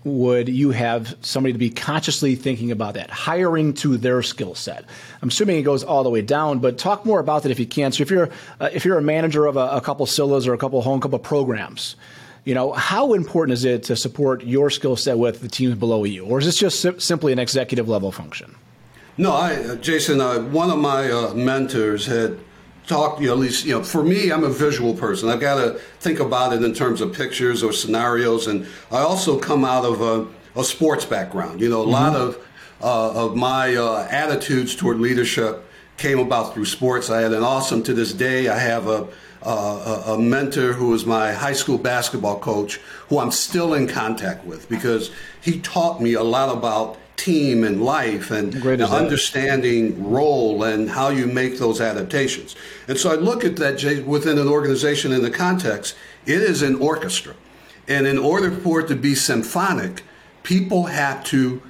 would 0.04 0.50
you 0.50 0.72
have 0.72 1.16
somebody 1.22 1.54
to 1.54 1.60
be 1.60 1.70
consciously 1.70 2.36
thinking 2.36 2.72
about 2.72 2.96
that, 2.96 3.10
hiring 3.10 3.74
to 3.76 3.98
their 3.98 4.24
skill 4.24 4.56
set? 4.56 4.86
I'm 5.22 5.30
assuming 5.30 5.58
it 5.58 5.64
goes 5.64 5.84
all 5.84 6.04
the 6.04 6.10
way 6.10 6.22
down, 6.22 6.60
but 6.60 6.78
talk 6.78 7.06
more 7.06 7.20
about 7.20 7.44
that 7.44 7.52
if 7.52 7.60
you 7.60 7.68
can. 7.68 7.92
So 7.92 8.02
if 8.02 8.10
you're 8.10 8.30
uh, 8.60 8.70
if 8.74 8.86
you're 8.86 8.98
a 8.98 9.02
manager 9.04 9.46
of 9.46 9.58
a, 9.58 9.70
a 9.70 9.82
couple 9.82 10.06
CILAs 10.06 10.48
or 10.48 10.54
a 10.54 10.58
couple 10.58 10.82
home 10.82 11.00
couple 11.00 11.20
programs 11.20 11.96
you 12.46 12.54
know, 12.54 12.74
how 12.74 13.14
important 13.14 13.54
is 13.54 13.64
it 13.64 13.84
to 13.84 13.96
support 13.96 14.44
your 14.44 14.70
skill 14.70 14.96
set 14.96 15.18
with 15.18 15.42
the 15.42 15.48
teams 15.48 15.76
below 15.76 16.04
you, 16.04 16.26
or 16.26 16.40
is 16.40 16.46
this 16.46 16.58
just 16.58 16.82
sim- 16.82 17.00
simply 17.00 17.32
an 17.32 17.40
executive 17.40 17.88
level 17.88 18.12
function? 18.12 18.56
No, 19.18 19.32
I, 19.32 19.56
uh, 19.56 19.76
Jason, 19.76 20.20
uh, 20.20 20.40
one 20.40 20.70
of 20.70 20.78
my 20.78 21.10
uh, 21.10 21.34
mentors 21.34 22.08
had 22.08 22.40
talked, 22.88 23.22
you 23.22 23.28
know, 23.28 23.34
at 23.34 23.40
least, 23.40 23.66
you 23.66 23.74
know, 23.74 23.84
for 23.84 24.04
me, 24.04 24.32
I'm 24.32 24.44
a 24.44 24.50
visual 24.50 24.94
person. 24.94 25.30
I've 25.30 25.40
got 25.40 25.56
to 25.56 25.80
think 26.00 26.20
about 26.20 26.54
it 26.54 26.64
in 26.64 26.74
terms 26.74 27.02
of 27.02 27.14
pictures 27.14 27.64
or 27.64 27.72
scenarios. 27.72 28.48
And 28.48 28.68
I 28.92 29.00
also 29.00 29.40
come 29.40 29.64
out 29.66 29.86
of 29.86 30.02
a, 30.02 30.28
a 30.60 30.64
sports 30.64 31.06
background. 31.06 31.62
You 31.62 31.70
know, 31.70 31.82
a 31.82 31.84
mm-hmm. 31.84 31.92
lot 31.92 32.16
of, 32.16 32.48
uh, 32.82 33.26
of 33.26 33.36
my 33.36 33.76
uh, 33.76 34.08
attitudes 34.10 34.76
toward 34.76 35.00
leadership 35.00 35.64
came 35.98 36.20
about 36.20 36.54
through 36.54 36.66
sports. 36.66 37.10
I 37.10 37.22
had 37.22 37.34
an 37.34 37.44
awesome, 37.44 37.84
to 37.84 37.94
this 37.94 38.14
day, 38.14 38.50
I 38.50 38.58
have 38.58 38.88
a, 38.88 39.08
uh, 39.44 40.04
a, 40.08 40.18
mentor 40.18 40.74
who 40.74 40.90
was 40.90 41.06
my 41.06 41.34
high 41.34 41.54
school 41.54 41.78
basketball 41.78 42.40
coach, 42.40 42.78
who 43.10 43.20
I'm 43.20 43.32
still 43.32 43.74
in 43.74 43.88
contact 43.88 44.46
with 44.46 44.70
because 44.70 45.12
he 45.42 45.60
taught 45.60 46.02
me 46.02 46.14
a 46.14 46.24
lot 46.24 46.56
about 46.56 46.98
team 47.16 47.64
and 47.64 47.84
life 47.84 48.32
and, 48.32 48.54
and 48.56 48.82
understanding 48.82 50.10
role 50.10 50.64
and 50.64 50.90
how 50.90 51.10
you 51.10 51.28
make 51.28 51.58
those 51.58 51.80
adaptations. 51.80 52.56
And 52.88 52.98
so 52.98 53.12
I 53.12 53.16
look 53.16 53.46
at 53.46 53.56
that 53.58 54.04
within 54.06 54.38
an 54.38 54.48
organization 54.48 55.12
in 55.12 55.22
the 55.22 55.32
context, 55.32 55.96
it 56.26 56.42
is 56.42 56.62
an 56.62 56.76
orchestra. 56.76 57.36
And 57.88 58.08
in 58.08 58.18
order 58.18 58.52
for 58.52 58.82
it 58.82 58.88
to 58.88 58.96
be 58.96 59.16
symphonic, 59.16 60.04
people 60.44 60.86
have 60.86 61.24
to 61.26 61.62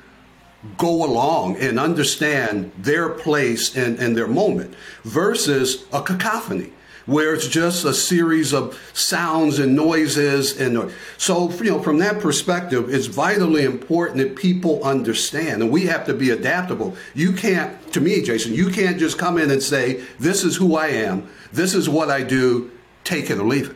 go 0.78 1.04
along 1.04 1.58
and 1.58 1.80
understand 1.80 2.72
their 2.78 3.10
place 3.10 3.76
and, 3.76 4.00
and 4.00 4.16
their 4.16 4.28
moment 4.28 4.74
versus 5.04 5.86
a 5.92 6.02
cacophony 6.02 6.72
where 7.06 7.34
it's 7.34 7.48
just 7.48 7.84
a 7.86 7.94
series 7.94 8.54
of 8.54 8.80
sounds 8.94 9.60
and 9.60 9.76
noises 9.76 10.60
and 10.60 10.92
so 11.18 11.50
you 11.52 11.72
know 11.72 11.82
from 11.82 11.98
that 11.98 12.20
perspective 12.20 12.94
it's 12.94 13.08
vitally 13.08 13.66
important 13.66 14.18
that 14.18 14.36
people 14.36 14.84
understand 14.84 15.62
and 15.62 15.72
we 15.72 15.86
have 15.86 16.06
to 16.06 16.14
be 16.14 16.30
adaptable. 16.30 16.96
You 17.14 17.34
can't 17.34 17.92
to 17.94 18.02
me 18.02 18.22
jason 18.22 18.54
you 18.54 18.70
can't 18.70 18.98
just 18.98 19.18
come 19.18 19.38
in 19.38 19.52
and 19.52 19.62
say 19.62 20.04
this 20.20 20.44
is 20.44 20.56
who 20.56 20.76
i 20.76 20.88
am 20.88 21.30
this 21.52 21.74
is 21.74 21.90
what 21.90 22.10
i 22.10 22.24
do 22.24 22.72
take 23.04 23.30
it 23.30 23.38
or 23.38 23.44
leave 23.44 23.72
it. 23.72 23.76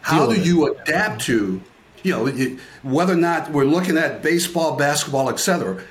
How 0.00 0.26
do 0.26 0.40
you 0.40 0.74
adapt 0.74 1.22
to 1.22 1.62
you 2.02 2.12
know 2.12 2.26
whether 2.82 3.12
or 3.12 3.16
not 3.16 3.50
we're 3.50 3.64
looking 3.64 3.96
at 3.96 4.22
baseball 4.22 4.76
basketball 4.76 5.28
etc 5.28 5.82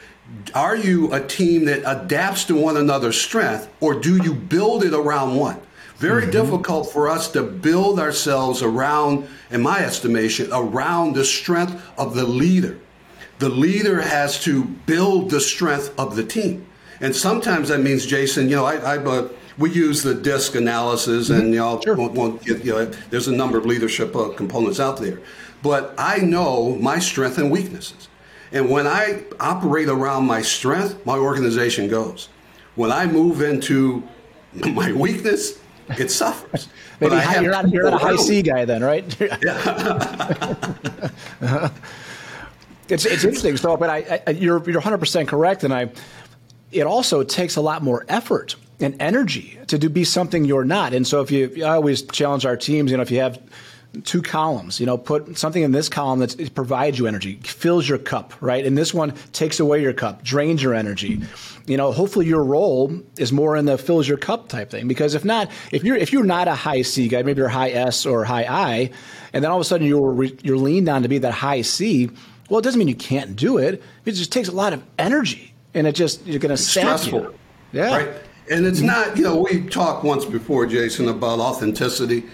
are 0.54 0.76
you 0.76 1.14
a 1.14 1.20
team 1.20 1.66
that 1.66 1.82
adapts 1.86 2.46
to 2.46 2.56
one 2.56 2.78
another's 2.78 3.20
strength 3.20 3.70
or 3.80 4.00
do 4.00 4.18
you 4.18 4.34
build 4.34 4.84
it 4.84 4.94
around 4.94 5.36
one 5.36 5.60
very 6.02 6.24
mm-hmm. 6.24 6.32
difficult 6.32 6.92
for 6.92 7.08
us 7.08 7.32
to 7.32 7.44
build 7.44 8.00
ourselves 8.00 8.64
around, 8.64 9.28
in 9.52 9.62
my 9.62 9.80
estimation, 9.80 10.50
around 10.52 11.14
the 11.14 11.24
strength 11.24 11.80
of 11.96 12.16
the 12.16 12.26
leader. 12.26 12.80
The 13.38 13.50
leader 13.50 14.02
has 14.02 14.44
to 14.44 14.64
build 14.64 15.30
the 15.30 15.40
strength 15.40 15.94
of 16.00 16.16
the 16.16 16.24
team. 16.24 16.66
And 17.00 17.16
sometimes 17.16 17.70
that 17.70 17.82
means, 17.82 18.06
Jason, 18.06 18.50
you 18.50 18.56
know, 18.56 18.66
I, 18.66 18.78
I 18.78 18.98
uh, 18.98 19.30
we 19.60 19.72
use 19.72 20.02
the 20.02 20.16
DISC 20.16 20.56
analysis, 20.56 21.30
mm-hmm. 21.30 21.40
and 21.40 21.52
know, 21.52 21.80
sure. 21.82 21.96
won't, 21.96 22.14
won't 22.14 22.44
get, 22.44 22.66
you 22.66 22.74
know, 22.74 22.86
there's 22.86 23.28
a 23.28 23.32
number 23.32 23.60
of 23.60 23.66
leadership 23.68 24.16
uh, 24.16 24.30
components 24.30 24.80
out 24.80 24.98
there. 24.98 25.22
But 25.62 25.94
I 26.00 26.18
know 26.18 26.76
my 26.78 26.98
strength 26.98 27.38
and 27.38 27.52
weaknesses. 27.52 28.08
And 28.52 28.72
when 28.72 28.88
I 28.88 29.24
operate 29.40 29.88
around 29.88 30.26
my 30.26 30.42
strength, 30.42 31.06
my 31.06 31.18
organization 31.18 31.88
goes. 31.88 32.28
When 32.76 32.92
I 32.92 33.06
move 33.06 33.42
into 33.42 34.04
my 34.54 34.92
weakness, 34.92 35.60
it 35.90 36.10
suffers. 36.12 36.68
Maybe 37.00 37.16
high, 37.16 37.42
you're, 37.42 37.52
not, 37.52 37.70
you're 37.70 37.84
not 37.84 37.94
a 37.96 37.98
high 37.98 38.16
C 38.16 38.42
guy 38.42 38.66
then, 38.66 38.84
right? 38.84 39.04
it's 42.90 43.06
it's 43.06 43.24
interesting. 43.24 43.58
So, 43.58 43.76
but 43.76 43.90
I, 43.90 44.22
I, 44.28 44.32
you're 44.32 44.64
you're 44.64 44.76
100 44.76 44.98
percent 44.98 45.28
correct, 45.28 45.64
and 45.64 45.74
I. 45.74 45.90
It 46.72 46.84
also 46.84 47.22
takes 47.24 47.58
a 47.58 47.62
lot 47.62 47.84
more 47.84 48.06
effort 48.08 48.56
and 48.80 48.96
energy 49.02 49.60
to 49.68 49.78
do 49.78 49.90
be 49.90 50.06
something 50.06 50.46
you're 50.46 50.64
not. 50.64 50.94
And 50.94 51.06
so, 51.06 51.20
if 51.22 51.30
you, 51.30 51.66
I 51.66 51.72
always 51.72 52.04
challenge 52.04 52.46
our 52.46 52.56
teams, 52.56 52.92
you 52.92 52.98
know, 52.98 53.04
if 53.04 53.12
you 53.12 53.20
have 53.20 53.42
two 54.04 54.22
columns. 54.22 54.80
You 54.80 54.86
know, 54.86 54.98
put 54.98 55.38
something 55.38 55.64
in 55.64 55.72
this 55.72 55.90
column 55.90 56.20
that 56.20 56.54
provides 56.56 56.98
you 57.00 57.08
energy, 57.08 57.36
fills 57.44 57.88
your 57.88 57.98
cup, 57.98 58.34
right? 58.42 58.66
And 58.66 58.78
this 58.78 58.94
one 58.94 59.14
takes 59.34 59.60
away 59.60 59.82
your 59.82 59.94
cup, 59.94 60.24
drains 60.24 60.62
your 60.64 60.74
energy. 60.74 61.22
You 61.66 61.78
know, 61.78 61.92
hopefully 61.92 62.26
your 62.26 62.44
role 62.44 62.92
is 63.18 63.32
more 63.32 63.56
in 63.56 63.66
the 63.66 63.78
fills 63.78 64.08
your 64.08 64.18
cup 64.18 64.50
type 64.50 64.72
thing. 64.72 64.88
Because 64.88 65.14
if 65.14 65.26
not, 65.26 65.50
if 65.72 65.84
you're 65.84 65.98
if 65.98 66.12
you're 66.12 66.24
not 66.24 66.48
a 66.48 66.56
high 66.56 66.82
C 66.82 67.08
guy, 67.08 67.22
maybe 67.24 67.40
you're 67.40 67.50
high 67.50 67.72
S 67.72 68.06
or 68.06 68.24
high 68.24 68.46
I, 68.48 68.92
and 69.34 69.44
then 69.44 69.52
all 69.52 69.58
of 69.58 69.62
a 69.62 69.66
sudden 69.66 69.88
you're 69.88 70.24
you're 70.24 70.58
leaned 70.58 70.90
on 70.90 71.04
to 71.04 71.10
be 71.10 71.18
that 71.20 71.34
high 71.34 71.62
C. 71.62 72.10
Well, 72.50 72.60
it 72.60 72.64
doesn't 72.64 72.80
mean 72.80 72.88
you 72.88 72.96
can't 72.96 73.36
do 73.36 73.58
it. 73.58 73.82
It 74.06 74.12
just 74.12 74.32
takes 74.32 74.50
a 74.50 74.54
lot 74.54 74.74
of 74.74 74.84
energy, 75.00 75.54
and 75.74 75.88
it 75.88 75.96
just 75.96 76.26
you're 76.26 76.40
going 76.40 76.56
to 76.56 76.58
sap 76.58 77.06
you. 77.06 77.34
Yeah. 77.72 77.96
Right. 77.96 78.10
And 78.50 78.66
it's 78.66 78.82
not, 78.82 79.16
you 79.16 79.24
know, 79.24 79.38
we 79.38 79.68
talked 79.68 80.04
once 80.04 80.26
before, 80.26 80.66
Jason, 80.66 81.08
about 81.08 81.40
authenticity. 81.40 82.26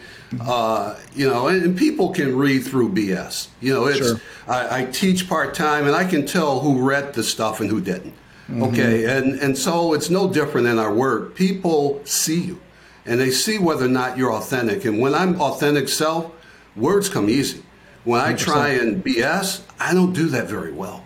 Uh, 0.41 0.95
you 1.15 1.27
know, 1.27 1.47
and, 1.47 1.63
and, 1.63 1.77
people 1.77 2.09
can 2.09 2.35
read 2.35 2.59
through 2.59 2.91
BS. 2.91 3.47
You 3.61 3.73
know, 3.73 3.85
it's 3.85 3.97
sure. 3.97 4.21
I, 4.45 4.81
I, 4.81 4.85
teach 4.85 5.29
part 5.29 5.53
time, 5.53 5.87
and 5.87 5.95
I 5.95 6.03
can 6.03 6.25
tell 6.25 6.59
who 6.59 6.81
read 6.81 7.13
the 7.13 7.23
stuff 7.23 7.61
and 7.61 7.69
who 7.69 7.79
didn't. 7.79 8.13
Mm-hmm. 8.49 8.63
Okay, 8.63 9.05
and 9.05 9.39
and 9.39 9.57
so 9.57 9.93
it's 9.93 10.09
no 10.09 10.31
different 10.31 10.67
in 10.67 10.79
our 10.79 10.93
work. 10.93 11.35
People 11.35 12.01
see 12.03 12.41
you, 12.41 12.59
and 13.05 13.19
they 13.19 13.31
see 13.31 13.57
whether 13.57 13.85
or 13.85 13.89
not 13.89 14.17
you're 14.17 14.33
authentic. 14.33 14.83
And 14.83 14.99
when 14.99 15.13
I'm 15.13 15.39
authentic 15.39 15.87
self, 15.87 16.31
words 16.75 17.07
come 17.07 17.29
easy. 17.29 17.63
When 18.03 18.21
I 18.21 18.33
try 18.33 18.69
and 18.69 19.03
BS, 19.03 19.63
I 19.79 19.93
don't 19.93 20.13
do 20.13 20.27
that 20.27 20.47
very 20.47 20.71
well. 20.71 21.05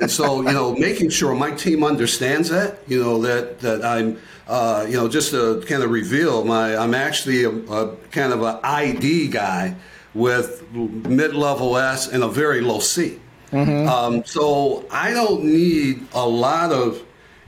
and 0.00 0.10
so, 0.10 0.38
you 0.42 0.52
know, 0.52 0.74
making 0.74 1.10
sure 1.10 1.34
my 1.34 1.52
team 1.52 1.84
understands 1.84 2.48
that, 2.48 2.78
you 2.88 3.00
know, 3.00 3.22
that 3.22 3.60
that 3.60 3.84
I'm 3.84 4.18
uh, 4.46 4.86
you 4.88 4.94
know, 4.94 5.08
just 5.08 5.30
to 5.30 5.62
kind 5.66 5.82
of 5.82 5.90
reveal, 5.90 6.44
my 6.44 6.76
I'm 6.76 6.94
actually 6.94 7.44
a, 7.44 7.50
a 7.50 7.96
kind 8.10 8.32
of 8.32 8.42
an 8.42 8.58
ID 8.62 9.28
guy 9.28 9.76
with 10.14 10.62
mid-level 10.72 11.76
S 11.76 12.08
and 12.08 12.22
a 12.22 12.28
very 12.28 12.60
low 12.60 12.80
C. 12.80 13.20
Mm-hmm. 13.50 13.88
Um, 13.88 14.24
so 14.24 14.86
I 14.90 15.12
don't 15.12 15.44
need 15.44 16.06
a 16.14 16.26
lot 16.26 16.72
of 16.72 17.02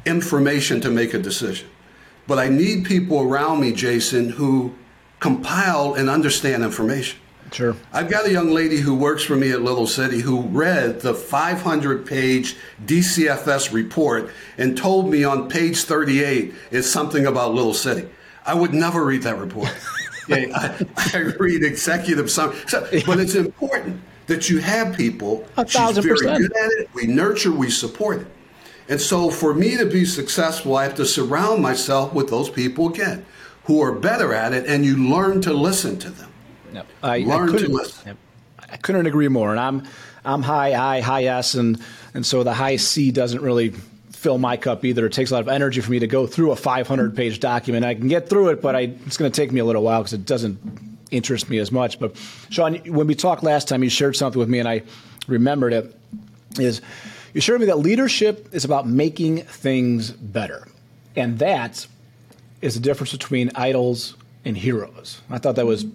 information 0.05 0.81
to 0.83 0.91
make 0.91 1.15
a 1.15 1.19
decision, 1.19 1.69
but 2.27 2.39
I 2.39 2.49
need 2.49 2.85
people 2.85 3.21
around 3.23 3.61
me, 3.61 3.73
Jason, 3.73 4.31
who 4.31 4.75
compile 5.21 5.95
and 5.95 6.09
understand 6.11 6.63
information. 6.63 7.19
Sure. 7.53 7.77
I've 7.93 8.11
got 8.11 8.27
a 8.27 8.33
young 8.33 8.51
lady 8.51 8.79
who 8.79 8.95
works 8.95 9.23
for 9.23 9.37
me 9.37 9.51
at 9.53 9.63
Little 9.63 9.87
City 9.87 10.21
who 10.21 10.43
read 10.43 11.01
the 11.01 11.15
500 11.15 12.07
page 12.07 12.57
DCFS 12.85 13.73
report 13.73 14.31
and 14.57 14.77
told 14.77 15.11
me 15.11 15.25
on 15.25 15.49
page 15.49 15.85
38 15.85 16.55
is 16.71 16.91
something 16.91 17.27
about 17.27 17.55
Little 17.55 17.75
City. 17.75 18.09
I 18.45 18.55
would 18.55 18.73
never 18.73 19.05
read 19.05 19.23
that 19.23 19.39
report. 19.39 19.75
yeah, 20.29 20.47
I, 20.55 20.87
I, 21.15 21.19
read 21.39 21.65
executive 21.65 22.31
summary. 22.31 22.59
So, 22.67 22.87
but 23.07 23.19
it's 23.19 23.35
important 23.35 24.01
that 24.27 24.49
you 24.49 24.59
have 24.59 24.97
people. 24.97 25.47
A 25.57 25.65
thousand 25.65 26.03
She's 26.03 26.21
very 26.21 26.37
percent. 26.37 26.39
good 26.39 26.57
at 26.57 26.71
it. 26.81 26.91
We 26.95 27.07
nurture, 27.07 27.53
we 27.53 27.71
support 27.71 28.23
it. 28.23 28.27
And 28.89 29.01
so 29.01 29.31
for 29.31 29.53
me 29.53 29.77
to 29.77 29.85
be 29.85 30.05
successful, 30.05 30.77
I 30.77 30.85
have 30.85 30.95
to 30.95 31.05
surround 31.05 31.63
myself 31.63 32.15
with 32.15 32.31
those 32.31 32.49
people 32.49 32.89
again 32.89 33.27
who 33.65 33.83
are 33.83 33.93
better 33.93 34.33
at 34.33 34.55
it, 34.55 34.65
and 34.67 34.85
you 34.85 34.97
learn 34.97 35.43
to 35.43 35.53
listen 35.53 35.99
to 35.99 36.09
them. 36.09 36.33
Yep. 36.73 36.87
I, 37.03 37.19
learn 37.19 37.29
I 37.29 37.47
to 37.47 37.53
couldn't, 37.53 37.73
listen. 37.73 38.09
Yep. 38.09 38.17
I 38.71 38.77
couldn't 38.77 39.07
agree 39.07 39.29
more. 39.29 39.51
And 39.51 39.61
I'm 39.61 39.85
I'm 40.25 40.43
high 40.43 40.75
I, 40.75 41.01
high 41.01 41.25
S, 41.25 41.55
and 41.55 41.83
and 42.15 42.25
so 42.25 42.43
the 42.43 42.53
high 42.55 42.77
C 42.77 43.11
doesn't 43.11 43.41
really 43.41 43.71
fill 44.13 44.39
my 44.39 44.57
cup 44.57 44.85
either. 44.85 45.07
It 45.07 45.13
takes 45.13 45.31
a 45.31 45.35
lot 45.35 45.41
of 45.41 45.49
energy 45.49 45.81
for 45.81 45.91
me 45.93 46.01
to 46.01 46.07
go 46.09 46.27
through 46.27 46.51
a 46.51 46.57
500 46.57 47.15
page 47.15 47.39
document. 47.41 47.85
I 47.85 47.95
can 47.95 48.09
get 48.09 48.29
through 48.29 48.49
it, 48.49 48.61
but 48.61 48.75
I, 48.75 48.81
it's 49.07 49.17
going 49.17 49.31
to 49.31 49.37
take 49.41 49.53
me 49.53 49.61
a 49.61 49.65
little 49.65 49.83
while 49.83 50.01
because 50.01 50.13
it 50.13 50.27
doesn't 50.27 50.59
interest 51.13 51.49
me 51.49 51.59
as 51.59 51.71
much. 51.71 52.01
But 52.01 52.17
Shawn, 52.51 52.75
when 52.87 53.07
we 53.07 53.15
talked 53.15 53.43
last 53.45 53.69
time, 53.69 53.83
you 53.83 53.91
shared 53.91 54.17
something 54.17 54.39
with 54.39 54.49
me, 54.49 54.59
and 54.59 54.69
I 54.69 54.83
remembered 55.29 55.73
it. 55.73 55.95
Is 56.59 56.81
you 57.33 57.41
shared 57.41 57.61
with 57.61 57.69
me 57.69 57.73
that 57.73 57.79
leadership 57.79 58.49
is 58.53 58.65
about 58.65 58.89
making 58.89 59.43
things 59.43 60.11
better, 60.11 60.67
and 61.15 61.39
that 61.39 61.87
is 62.61 62.75
the 62.75 62.81
difference 62.81 63.13
between 63.13 63.53
idols 63.55 64.17
and 64.45 64.57
heroes. 64.57 65.21
I 65.31 65.39
thought 65.39 65.55
that 65.57 65.67
was 65.67 65.87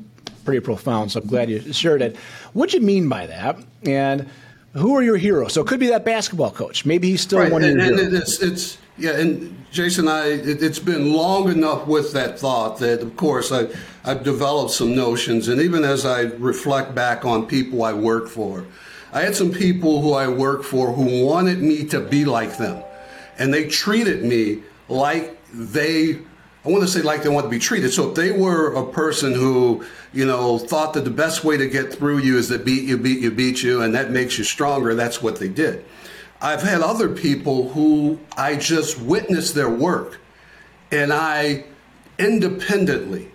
pretty 0.44 0.60
profound, 0.60 1.12
so 1.12 1.22
I'm 1.22 1.28
glad 1.28 1.50
you 1.50 1.74
shared 1.74 2.02
it. 2.02 2.18
What 2.54 2.70
do 2.70 2.78
you 2.78 2.84
mean 2.84 3.10
by 3.10 3.28
that? 3.28 3.58
And 3.84 4.30
who 4.74 4.96
are 4.96 5.04
your 5.04 5.18
heroes? 5.18 5.54
So 5.54 5.62
it 5.62 5.68
could 5.68 5.80
be 5.80 5.88
that 5.88 6.04
basketball 6.06 6.52
coach. 6.52 6.86
Maybe 6.86 7.10
he's 7.10 7.22
still 7.22 7.40
right. 7.40 7.52
one 7.52 7.64
and, 7.64 7.80
of 7.80 7.86
your 7.88 8.00
and 8.00 8.12
heroes. 8.12 8.42
it's, 8.42 8.42
it's 8.42 8.78
yeah, 8.98 9.18
and 9.18 9.66
Jason, 9.72 10.08
I 10.08 10.28
it, 10.28 10.62
has 10.62 10.80
been 10.80 11.14
long 11.14 11.50
enough 11.50 11.88
with 11.88 12.14
that 12.14 12.40
thought 12.40 12.78
that, 12.80 13.02
of 13.02 13.16
course, 13.18 13.52
I 13.52 13.68
I've 14.06 14.24
developed 14.24 14.72
some 14.72 14.96
notions, 14.96 15.48
and 15.48 15.60
even 15.62 15.84
as 15.84 16.06
I 16.06 16.22
reflect 16.22 16.94
back 16.94 17.26
on 17.26 17.48
people 17.48 17.84
I 17.84 17.94
work 17.94 18.28
for, 18.28 18.66
I 19.12 19.22
had 19.22 19.36
some 19.36 19.52
people 19.52 20.02
who 20.02 20.14
I 20.14 20.28
worked 20.28 20.66
for 20.66 20.92
who 20.92 21.26
wanted 21.26 21.62
me 21.62 21.86
to 21.86 22.00
be 22.00 22.24
like 22.26 22.58
them, 22.58 22.84
and 23.40 23.54
they 23.54 23.68
treated 23.68 24.24
me 24.24 24.62
like 24.90 25.40
they. 25.52 26.20
I 26.66 26.70
want 26.70 26.84
to 26.84 26.88
say 26.88 27.02
like 27.02 27.24
they 27.24 27.30
want 27.30 27.46
to 27.46 27.50
be 27.50 27.60
treated. 27.60 27.92
So 27.92 28.10
if 28.10 28.16
they 28.16 28.32
were 28.32 28.74
a 28.74 28.86
person 28.86 29.34
who, 29.34 29.86
you 30.14 30.26
know, 30.26 30.58
thought 30.58 30.94
that 30.94 31.04
the 31.04 31.12
best 31.12 31.44
way 31.44 31.58
to 31.58 31.68
get 31.68 31.94
through 31.94 32.20
you 32.20 32.38
is 32.38 32.48
to 32.48 32.58
beat 32.58 32.84
you, 32.84 32.98
beat 32.98 33.20
you, 33.20 33.32
beat 33.32 33.62
you, 33.62 33.82
and 33.82 33.94
that 33.96 34.12
makes 34.12 34.38
you 34.38 34.46
stronger, 34.46 34.96
that's 34.96 35.22
what 35.22 35.40
they 35.40 35.50
did. 35.50 35.84
I've 36.42 36.62
had 36.62 36.82
other 36.82 37.10
people 37.10 37.70
who 37.70 38.20
I 38.38 38.56
just 38.56 39.00
witnessed 39.00 39.56
their 39.56 39.70
work 39.70 40.20
and 40.92 41.12
I 41.12 41.66
independently 42.18 43.32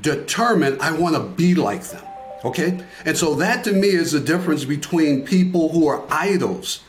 determined 0.00 0.80
I 0.80 0.92
want 0.92 1.16
to 1.16 1.22
be 1.22 1.54
like 1.54 1.82
them. 1.84 2.04
Okay? 2.44 2.84
And 3.04 3.16
so 3.16 3.34
that 3.36 3.64
to 3.64 3.72
me 3.72 3.88
is 3.88 4.12
the 4.12 4.20
difference 4.20 4.64
between 4.64 5.24
people 5.24 5.70
who 5.70 5.86
are 5.86 6.04
idols, 6.10 6.82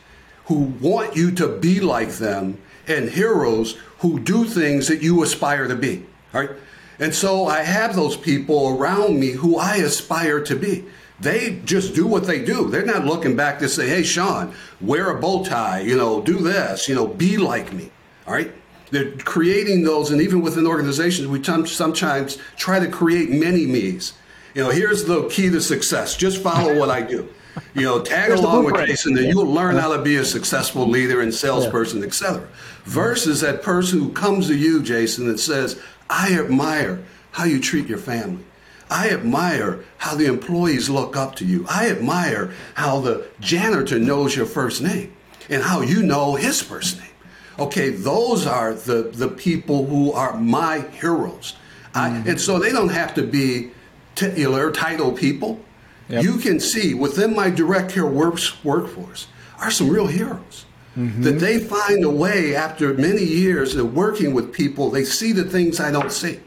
who 0.46 0.74
want 0.80 1.16
you 1.16 1.30
to 1.32 1.48
be 1.48 1.80
like 1.80 2.10
them, 2.10 2.58
and 2.86 3.10
heroes 3.10 3.76
who 3.98 4.18
do 4.20 4.44
things 4.44 4.88
that 4.88 5.02
you 5.02 5.22
aspire 5.22 5.68
to 5.68 5.76
be. 5.76 6.04
Right? 6.32 6.50
And 6.98 7.14
so 7.14 7.46
I 7.46 7.62
have 7.62 7.94
those 7.94 8.16
people 8.16 8.76
around 8.78 9.18
me 9.18 9.32
who 9.32 9.58
I 9.58 9.76
aspire 9.76 10.40
to 10.44 10.56
be. 10.56 10.84
They 11.18 11.60
just 11.64 11.94
do 11.94 12.06
what 12.06 12.26
they 12.26 12.44
do. 12.44 12.68
They're 12.68 12.84
not 12.84 13.06
looking 13.06 13.36
back 13.36 13.58
to 13.60 13.68
say, 13.68 13.88
hey, 13.88 14.02
Shawn, 14.02 14.54
wear 14.80 15.10
a 15.10 15.20
bow 15.20 15.44
tie, 15.44 15.80
you 15.80 15.96
know, 15.96 16.20
do 16.20 16.38
this, 16.38 16.88
you 16.88 16.94
know, 16.94 17.06
be 17.06 17.38
like 17.38 17.72
me. 17.72 17.90
All 18.26 18.34
right? 18.34 18.52
They're 18.90 19.12
creating 19.12 19.82
those, 19.82 20.10
and 20.10 20.20
even 20.20 20.42
within 20.42 20.66
organizations, 20.66 21.26
we 21.26 21.42
sometimes 21.42 22.38
try 22.56 22.78
to 22.78 22.88
create 22.88 23.30
many 23.30 23.66
me's. 23.66 24.12
You 24.54 24.62
know, 24.62 24.70
here's 24.70 25.04
the 25.04 25.28
key 25.28 25.50
to 25.50 25.60
success 25.60 26.16
just 26.16 26.42
follow 26.42 26.78
what 26.78 26.90
I 26.90 27.02
do. 27.02 27.28
You 27.74 27.82
know, 27.82 28.02
tag 28.02 28.32
along 28.32 28.64
with. 28.64 28.76
Jason, 28.86 29.16
and 29.16 29.26
you'll 29.26 29.46
learn 29.46 29.76
how 29.76 29.94
to 29.96 30.02
be 30.02 30.16
a 30.16 30.24
successful 30.24 30.86
leader 30.86 31.20
and 31.20 31.34
salesperson, 31.34 32.04
et 32.04 32.14
cetera. 32.14 32.46
Versus 32.84 33.40
that 33.40 33.62
person 33.62 33.98
who 33.98 34.12
comes 34.12 34.46
to 34.48 34.56
you, 34.56 34.82
Jason, 34.82 35.28
and 35.28 35.40
says, 35.40 35.80
I 36.08 36.34
admire 36.38 37.02
how 37.32 37.44
you 37.44 37.60
treat 37.60 37.86
your 37.86 37.98
family. 37.98 38.44
I 38.88 39.10
admire 39.10 39.84
how 39.98 40.14
the 40.14 40.26
employees 40.26 40.88
look 40.88 41.16
up 41.16 41.34
to 41.36 41.44
you. 41.44 41.66
I 41.68 41.90
admire 41.90 42.52
how 42.74 43.00
the 43.00 43.26
janitor 43.40 43.98
knows 43.98 44.36
your 44.36 44.46
first 44.46 44.80
name 44.80 45.12
and 45.48 45.62
how 45.62 45.80
you 45.80 46.02
know 46.02 46.36
his 46.36 46.62
first 46.62 46.98
name. 46.98 47.10
Okay, 47.58 47.90
those 47.90 48.46
are 48.46 48.74
the, 48.74 49.10
the 49.12 49.28
people 49.28 49.86
who 49.86 50.12
are 50.12 50.38
my 50.38 50.80
heroes. 51.00 51.56
I, 51.94 52.10
and 52.10 52.40
so 52.40 52.58
they 52.58 52.70
don't 52.70 52.90
have 52.90 53.14
to 53.14 53.22
be 53.22 53.70
titular 54.14 54.70
title 54.70 55.12
people. 55.12 55.60
Yep. 56.08 56.22
You 56.22 56.38
can 56.38 56.60
see 56.60 56.94
within 56.94 57.34
my 57.34 57.50
direct 57.50 57.92
care 57.92 58.06
works, 58.06 58.62
workforce 58.64 59.26
are 59.58 59.70
some 59.70 59.88
real 59.88 60.06
heroes. 60.06 60.64
Mm-hmm. 60.96 61.22
That 61.22 61.32
they 61.32 61.58
find 61.58 62.04
a 62.04 62.10
way 62.10 62.54
after 62.54 62.94
many 62.94 63.22
years 63.22 63.76
of 63.76 63.94
working 63.94 64.32
with 64.32 64.52
people, 64.52 64.90
they 64.90 65.04
see 65.04 65.32
the 65.32 65.44
things 65.44 65.78
I 65.78 65.90
don't 65.90 66.12
see. 66.12 66.40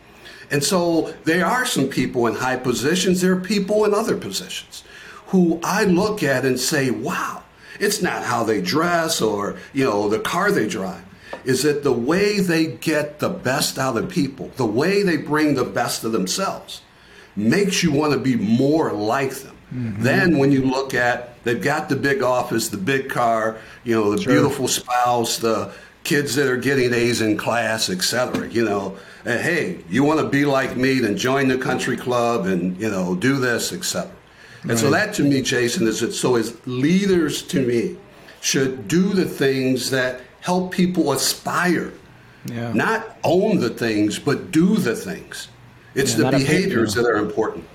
And 0.50 0.64
so 0.64 1.14
there 1.24 1.46
are 1.46 1.66
some 1.66 1.88
people 1.88 2.26
in 2.26 2.34
high 2.36 2.58
positions, 2.58 3.22
there 3.22 3.34
are 3.34 3.40
people 3.40 3.86
in 3.86 3.94
other 3.94 4.18
positions 4.18 4.84
who 5.28 5.60
I 5.64 5.84
look 5.84 6.24
at 6.24 6.46
and 6.46 6.60
say, 6.60 6.90
wow, 6.90 7.44
it's 7.80 8.02
not 8.02 8.24
how 8.24 8.44
they 8.44 8.62
dress 8.62 9.22
or, 9.22 9.58
you 9.74 9.86
know, 9.86 10.10
the 10.10 10.20
car 10.20 10.52
they 10.52 10.68
drive. 10.68 11.06
Is 11.46 11.62
that 11.64 11.84
the 11.84 11.94
way 11.94 12.40
they 12.40 12.66
get 12.66 13.20
the 13.20 13.30
best 13.30 13.78
out 13.78 13.96
of 13.96 14.10
people, 14.10 14.52
the 14.58 14.66
way 14.66 15.04
they 15.04 15.18
bring 15.18 15.54
the 15.54 15.64
best 15.64 16.04
of 16.04 16.12
themselves, 16.12 16.82
makes 17.36 17.84
you 17.84 17.92
want 17.92 18.14
to 18.14 18.20
be 18.20 18.36
more 18.36 18.92
like 18.92 19.34
them. 19.36 19.56
Mm-hmm. 19.74 20.04
Then 20.04 20.38
when 20.38 20.52
you 20.52 20.64
look 20.64 20.94
at 20.94 21.44
they've 21.44 21.62
got 21.62 21.90
the 21.90 21.96
big 21.96 22.24
office, 22.24 22.70
the 22.70 22.78
big 22.78 23.10
car, 23.10 23.58
you 23.84 23.96
know, 23.96 24.16
the 24.16 24.26
beautiful 24.26 24.68
spouse, 24.68 25.38
the 25.38 25.72
kids 26.04 26.34
that 26.36 26.48
are 26.48 26.58
getting 26.58 26.94
A's 26.94 27.22
in 27.22 27.38
class, 27.38 27.90
etc. 27.90 28.50
You 28.50 28.66
know, 28.66 28.98
and 29.26 29.40
hey, 29.40 29.84
you 29.90 30.04
want 30.04 30.20
to 30.22 30.28
be 30.28 30.46
like 30.46 30.76
me? 30.76 31.00
Then 31.00 31.18
join 31.18 31.48
the 31.48 31.58
country 31.58 31.98
club 31.98 32.46
and 32.48 32.80
you 32.82 32.90
know 32.90 33.16
do 33.16 33.38
this, 33.38 33.72
etc. 33.72 34.10
And 34.64 34.78
so 34.78 34.90
that 34.90 35.14
to 35.16 35.24
me, 35.24 35.42
Jason, 35.42 35.88
is 35.88 36.02
it. 36.02 36.12
So 36.14 36.36
as 36.36 36.58
leaders 36.68 37.44
to 37.44 37.66
me 37.66 37.96
should 38.42 38.88
do 38.88 39.14
the 39.14 39.26
things 39.26 39.90
that 39.92 40.22
help 40.42 40.72
people 40.72 41.12
aspire, 41.12 41.94
Yeah. 42.46 42.74
not 42.74 43.18
own 43.24 43.60
the 43.60 43.70
things, 43.70 44.20
but 44.20 44.52
do 44.52 44.78
the 44.78 44.96
things. 44.96 45.48
It's 45.96 46.12
Yeah, 46.12 46.18
the 46.18 46.24
paper- 46.26 46.38
behaviors 46.40 46.94
that 46.96 47.06
are 47.06 47.18
important. 47.18 47.66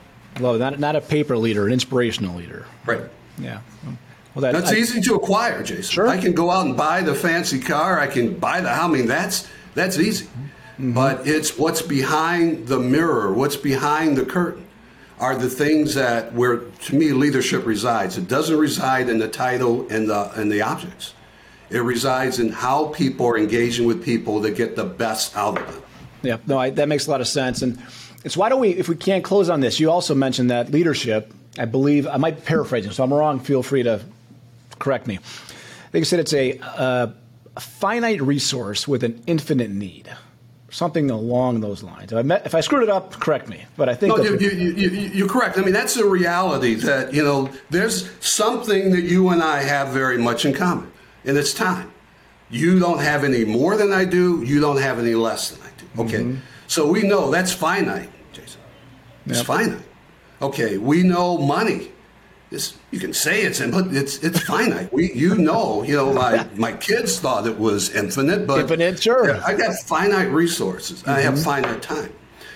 Love 0.41 0.59
not 0.59 0.79
not 0.79 0.97
a 0.97 1.01
paper 1.01 1.37
leader, 1.37 1.67
an 1.67 1.73
inspirational 1.73 2.37
leader. 2.37 2.67
Right. 2.87 3.03
Yeah. 3.39 3.61
Well, 4.35 4.43
that, 4.43 4.53
That's 4.53 4.73
I- 4.73 4.77
easy 4.77 5.01
to 5.01 5.15
acquire, 5.15 5.63
Jason. 5.63 5.83
Sure. 5.93 6.09
I 6.09 6.17
can 6.19 6.33
go 6.33 6.51
out 6.51 6.67
and 6.67 6.77
buy 6.77 7.03
the 7.03 7.15
fancy 7.15 7.61
car. 7.61 8.01
I 8.01 8.09
can 8.09 8.35
buy 8.35 8.61
the. 8.61 8.69
I 8.71 8.89
mean, 8.89 9.07
that's 9.07 9.47
that's 9.75 9.99
easy. 9.99 10.25
Mm-hmm. 10.27 10.93
But 10.93 11.27
it's 11.27 11.57
what's 11.57 11.83
behind 11.83 12.67
the 12.67 12.81
mirror, 12.81 13.33
what's 13.33 13.55
behind 13.57 14.17
the 14.19 14.25
curtain, 14.25 14.67
are 15.21 15.37
the 15.37 15.49
things 15.49 15.95
that 15.95 16.33
where 16.35 16.57
to 16.59 16.95
me 16.97 17.13
leadership 17.13 17.65
resides. 17.65 18.19
It 18.19 18.27
doesn't 18.27 18.57
reside 18.59 19.09
in 19.09 19.19
the 19.21 19.29
title 19.29 19.87
and 19.89 20.11
the 20.11 20.33
and 20.35 20.51
the 20.51 20.63
objects. 20.63 21.15
It 21.71 21.79
resides 21.79 22.41
in 22.41 22.51
how 22.51 22.87
people 22.87 23.27
are 23.27 23.39
engaging 23.39 23.87
with 23.87 24.05
people 24.05 24.41
that 24.41 24.57
get 24.57 24.75
the 24.75 24.85
best 24.85 25.37
out 25.37 25.59
of 25.61 25.67
them. 25.73 25.83
Yeah, 26.23 26.39
no, 26.47 26.59
I, 26.59 26.71
that 26.71 26.89
makes 26.89 27.07
a 27.07 27.11
lot 27.11 27.21
of 27.21 27.29
sense. 27.29 27.63
And 27.63 27.79
it's 28.25 28.37
why 28.37 28.49
don't 28.49 28.61
we, 28.61 28.71
if 28.71 28.89
we 28.89 28.97
can't 28.97 29.23
close 29.23 29.49
on 29.51 29.61
this, 29.61 29.79
you 29.79 29.91
also 29.91 30.15
mentioned 30.15 30.51
that 30.51 30.71
leadership, 30.71 31.33
I 31.59 31.67
believe, 31.67 32.07
I 32.07 32.17
might 32.17 32.37
be 32.37 32.43
paraphrasing, 32.43 32.91
so 32.93 33.05
I'm 33.05 33.13
wrong, 33.13 33.39
feel 33.39 33.63
free 33.63 33.83
to 33.85 34.01
correct 34.79 35.07
me. 35.07 35.17
I 35.19 35.91
think 35.93 36.01
you 36.01 36.05
said 36.07 36.21
it's 36.21 36.33
a, 36.33 36.59
uh, 36.59 37.09
a 37.57 37.61
finite 37.61 38.21
resource 38.23 38.89
with 38.89 39.05
an 39.05 39.23
infinite 39.27 39.71
need. 39.71 40.11
Something 40.71 41.09
along 41.13 41.61
those 41.61 41.85
lines. 41.85 42.11
If 42.11 42.19
I, 42.19 42.23
met, 42.23 42.45
if 42.47 42.55
I 42.57 42.61
screwed 42.61 42.83
it 42.83 42.89
up, 42.89 43.13
correct 43.13 43.49
me. 43.49 43.65
But 43.77 43.89
I 43.89 43.95
think 43.95 44.17
No, 44.17 44.25
you, 44.25 44.37
you, 44.39 44.51
you, 44.51 44.73
you- 44.73 45.11
you're 45.11 45.29
correct. 45.29 45.57
I 45.57 45.61
mean, 45.61 45.73
that's 45.73 45.95
the 45.95 46.05
reality 46.05 46.75
that, 46.75 47.15
you 47.15 47.23
know, 47.23 47.49
there's 47.71 48.11
something 48.19 48.91
that 48.91 49.03
you 49.03 49.29
and 49.29 49.41
I 49.41 49.63
have 49.63 49.89
very 49.91 50.19
much 50.19 50.45
in 50.45 50.53
common, 50.53 50.91
and 51.25 51.37
it's 51.39 51.55
time. 51.55 51.93
You 52.51 52.81
don't 52.81 52.99
have 53.01 53.23
any 53.23 53.45
more 53.45 53.77
than 53.77 53.93
I 53.93 54.05
do, 54.05 54.43
you 54.43 54.61
don't 54.61 54.79
have 54.81 54.99
any 54.99 55.15
less 55.15 55.51
than 55.51 55.61
I 55.65 55.71
do. 55.79 56.03
Okay? 56.03 56.39
So 56.67 56.89
we 56.91 57.03
know 57.03 57.31
that's 57.31 57.53
finite, 57.53 58.11
It's 59.27 59.39
Yep. 59.39 59.47
finite. 59.47 59.87
Okay, 60.43 60.79
we 60.79 61.03
know 61.03 61.39
money. 61.39 61.91
It's, 62.51 62.75
you 62.91 63.01
can 63.01 63.13
say 63.13 63.43
it's 63.43 63.61
but 63.61 63.87
it's 63.89 64.19
it's 64.19 64.41
finite. 64.53 64.93
We 64.93 65.13
you 65.13 65.35
know, 65.37 65.83
you 65.83 65.97
know, 65.97 66.13
my 66.13 66.47
my 66.55 66.73
kids 66.73 67.19
thought 67.19 67.47
it 67.47 67.59
was 67.59 67.95
infinite, 67.95 68.47
but 68.47 68.61
Infinite, 68.61 69.03
sure. 69.03 69.29
Yeah, 69.29 69.43
I 69.45 69.55
got 69.55 69.75
finite 69.87 70.31
resources. 70.31 71.03
I 71.07 71.21
have 71.21 71.35
mm-hmm. 71.35 71.45
finite 71.45 71.83
time. 71.83 72.13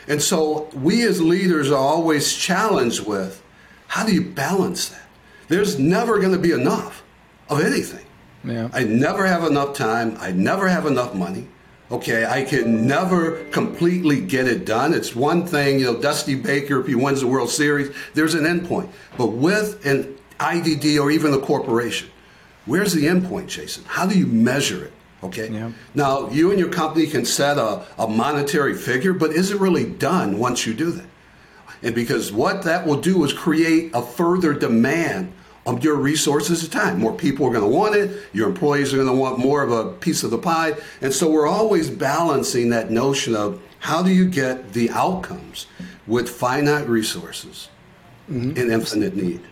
And 0.07 0.23
so 0.23 0.69
we 0.75 1.03
as 1.03 1.21
leaders 1.21 1.71
are 1.71 1.77
always 1.77 2.33
challenged 2.33 3.07
with 3.07 3.43
How 3.89 4.07
do 4.07 4.15
you 4.15 4.23
balance 4.23 4.89
that? 4.91 5.09
There's 5.49 5.79
never 5.79 6.19
going 6.19 6.33
to 6.33 6.39
be 6.39 6.53
enough 6.53 7.03
of 7.49 7.61
anything. 7.61 8.05
Yeah. 8.45 8.69
I 8.73 8.85
never 8.85 9.27
have 9.27 9.45
enough 9.45 9.75
time. 9.75 10.17
I 10.21 10.31
never 10.31 10.69
have 10.69 10.87
enough 10.87 11.15
money. 11.15 11.49
Okay, 11.91 12.27
I 12.27 12.45
can 12.45 12.87
never 12.87 13.45
completely 13.45 14.21
get 14.21 14.47
it 14.47 14.67
done. 14.67 14.93
It's 14.93 15.17
one 15.17 15.47
thing, 15.47 15.81
you 15.81 15.87
know, 15.87 16.01
Dusty 16.01 16.35
Baker, 16.35 16.81
if 16.81 16.87
he 16.87 16.95
wins 16.95 17.23
the 17.23 17.27
World 17.27 17.49
Series, 17.49 17.95
there's 18.13 18.35
an 18.35 18.45
endpoint. 18.45 18.91
But 19.17 19.29
with 19.29 19.87
an 19.87 20.19
IDD 20.39 21.01
or 21.01 21.11
even 21.11 21.33
a 21.33 21.39
corporation, 21.39 22.11
where's 22.67 22.93
the 22.93 23.07
endpoint, 23.07 23.49
Jason? 23.49 23.85
How 23.87 24.07
do 24.07 24.19
you 24.19 24.27
measure 24.27 24.85
it? 24.85 24.93
Okay. 25.23 25.49
Yeah. 25.49 25.73
Now, 25.95 26.29
you 26.29 26.51
and 26.51 26.61
your 26.61 26.69
company 26.69 27.07
can 27.07 27.25
set 27.25 27.57
a, 27.57 27.85
a 27.99 28.07
monetary 28.07 28.75
figure, 28.75 29.15
but 29.15 29.33
is 29.33 29.51
it 29.51 29.59
really 29.59 29.87
done 29.87 30.39
once 30.39 30.67
you 30.67 30.75
do 30.75 30.93
that? 30.93 31.07
And 31.83 31.95
because 31.95 32.31
what 32.31 32.65
that 32.65 32.87
will 32.87 33.01
do 33.01 33.25
is 33.25 33.33
create 33.33 33.93
a 33.95 34.03
further 34.03 34.53
demand 34.53 35.33
of 35.69 35.85
your 35.85 35.97
resources 35.97 36.63
of 36.65 36.71
time. 36.71 36.99
More 36.99 37.15
people 37.15 37.47
are 37.47 37.51
going 37.51 37.63
to 37.63 37.69
want 37.69 37.95
it. 37.95 38.23
Your 38.33 38.49
employees 38.49 38.95
are 38.95 38.97
going 38.97 39.09
to 39.09 39.15
want 39.15 39.39
more 39.39 39.63
of 39.63 39.71
a 39.71 39.93
piece 39.93 40.23
of 40.23 40.31
the 40.31 40.39
pie. 40.39 40.75
And 41.03 41.13
so 41.13 41.31
we're 41.31 41.47
always 41.47 41.91
balancing 41.91 42.71
that 42.71 42.91
notion 42.91 43.37
of 43.37 43.61
how 43.81 44.03
do 44.03 44.11
you 44.11 44.27
get 44.27 44.73
the 44.73 44.89
outcomes 44.91 45.67
with 46.07 46.29
finite 46.29 46.89
resources 46.89 47.69
mm-hmm. 48.31 48.59
and 48.59 48.71
infinite 48.73 49.15
need. 49.15 49.43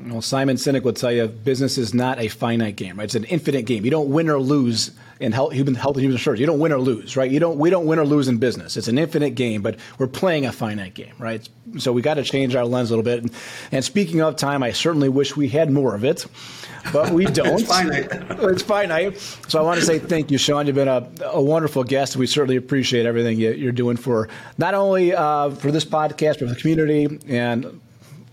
Well, 0.00 0.22
Simon 0.22 0.56
Sinek 0.56 0.82
would 0.82 0.96
tell 0.96 1.12
you 1.12 1.28
business 1.28 1.78
is 1.78 1.94
not 1.94 2.18
a 2.18 2.28
finite 2.28 2.76
game, 2.76 2.98
right? 2.98 3.04
It's 3.04 3.14
an 3.14 3.24
infinite 3.24 3.62
game. 3.62 3.84
You 3.84 3.90
don't 3.90 4.10
win 4.10 4.28
or 4.28 4.38
lose 4.38 4.92
in 5.20 5.32
health, 5.32 5.52
human 5.52 5.74
health 5.74 5.96
and 5.96 6.02
human 6.02 6.16
insurance. 6.16 6.40
You 6.40 6.46
don't 6.46 6.58
win 6.58 6.72
or 6.72 6.78
lose, 6.78 7.16
right? 7.16 7.30
You 7.30 7.40
don't 7.40 7.58
we 7.58 7.70
don't 7.70 7.86
win 7.86 7.98
or 7.98 8.06
lose 8.06 8.28
in 8.28 8.38
business. 8.38 8.76
It's 8.76 8.88
an 8.88 8.98
infinite 8.98 9.30
game, 9.30 9.62
but 9.62 9.76
we're 9.98 10.06
playing 10.06 10.46
a 10.46 10.52
finite 10.52 10.94
game, 10.94 11.14
right? 11.18 11.46
So 11.78 11.92
we 11.92 12.02
got 12.02 12.14
to 12.14 12.22
change 12.22 12.54
our 12.54 12.64
lens 12.64 12.90
a 12.90 12.96
little 12.96 13.04
bit. 13.04 13.22
And, 13.22 13.32
and, 13.72 13.84
speaking 13.84 14.20
of 14.20 14.36
time, 14.36 14.62
I 14.62 14.72
certainly 14.72 15.08
wish 15.08 15.36
we 15.36 15.48
had 15.48 15.70
more 15.70 15.94
of 15.94 16.04
it, 16.04 16.26
but 16.92 17.10
we 17.10 17.24
don't. 17.26 17.60
it's 17.60 17.68
finite. 17.68 18.08
it's 18.30 18.62
finite. 18.62 19.18
So 19.48 19.58
I 19.58 19.62
want 19.62 19.80
to 19.80 19.86
say 19.86 19.98
thank 19.98 20.30
you, 20.30 20.38
Shawn. 20.38 20.66
You've 20.66 20.76
been 20.76 20.88
a, 20.88 21.08
a 21.24 21.42
wonderful 21.42 21.84
guest. 21.84 22.16
We 22.16 22.26
certainly 22.26 22.56
appreciate 22.56 23.06
everything 23.06 23.38
you're 23.38 23.72
doing 23.72 23.96
for 23.96 24.28
not 24.56 24.74
only 24.74 25.14
uh, 25.14 25.50
for 25.50 25.70
this 25.70 25.84
podcast, 25.84 26.38
but 26.38 26.48
for 26.48 26.54
the 26.54 26.56
community. 26.56 27.18
And 27.26 27.80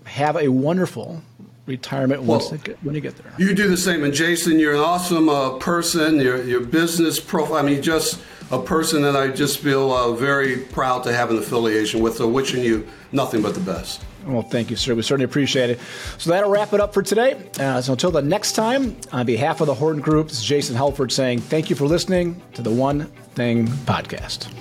have 0.06 0.38
a 0.38 0.48
wonderful 0.48 1.22
retirement 1.66 2.24
well, 2.24 2.40
once 2.40 2.52
get, 2.64 2.78
when 2.84 2.96
you 2.96 3.02
get 3.02 3.16
there. 3.18 3.34
You 3.38 3.54
do 3.56 3.68
the 3.68 3.78
same. 3.78 4.04
And 4.04 4.14
Jason, 4.14 4.60
you're 4.60 4.74
an 4.74 4.80
awesome 4.80 5.30
uh, 5.30 5.58
person. 5.58 6.20
Your 6.20 6.44
your 6.44 6.62
business 6.62 7.20
profile. 7.20 7.58
I 7.58 7.62
mean, 7.62 7.82
just 7.82 8.22
a 8.52 8.62
person 8.62 9.02
that 9.02 9.16
I 9.16 9.30
just 9.30 9.60
feel 9.60 9.92
uh, 9.92 10.14
very 10.14 10.58
proud 10.58 11.04
to 11.04 11.14
have 11.14 11.32
an 11.32 11.38
affiliation 11.38 12.02
with. 12.02 12.16
So 12.16 12.28
wishing 12.28 12.64
you 12.64 12.88
nothing 13.12 13.42
but 13.42 13.54
the 13.54 13.62
best. 13.62 14.04
Well, 14.26 14.42
thank 14.42 14.72
you, 14.72 14.76
sir. 14.76 14.96
We 14.96 15.04
certainly 15.04 15.26
appreciate 15.26 15.70
it. 15.70 15.80
So 16.18 16.32
that'll 16.32 16.50
wrap 16.50 16.74
it 16.74 16.80
up 16.80 16.94
for 16.94 17.04
today. 17.04 17.50
Uh, 17.60 17.80
so 17.82 17.94
until 17.94 18.10
the 18.10 18.24
next 18.24 18.54
time, 18.54 18.98
on 19.12 19.26
behalf 19.26 19.62
of 19.62 19.68
the 19.68 19.74
Horton 19.76 20.02
Group, 20.02 20.30
this 20.30 20.40
is 20.40 20.44
Jason 20.44 20.76
Helfert 20.76 21.12
saying 21.12 21.42
thank 21.42 21.70
you 21.70 21.76
for 21.76 21.86
listening 21.86 22.42
to 22.54 22.64
the 22.64 22.72
One 22.72 23.06
Thing 23.36 23.68
Podcast. 23.68 24.52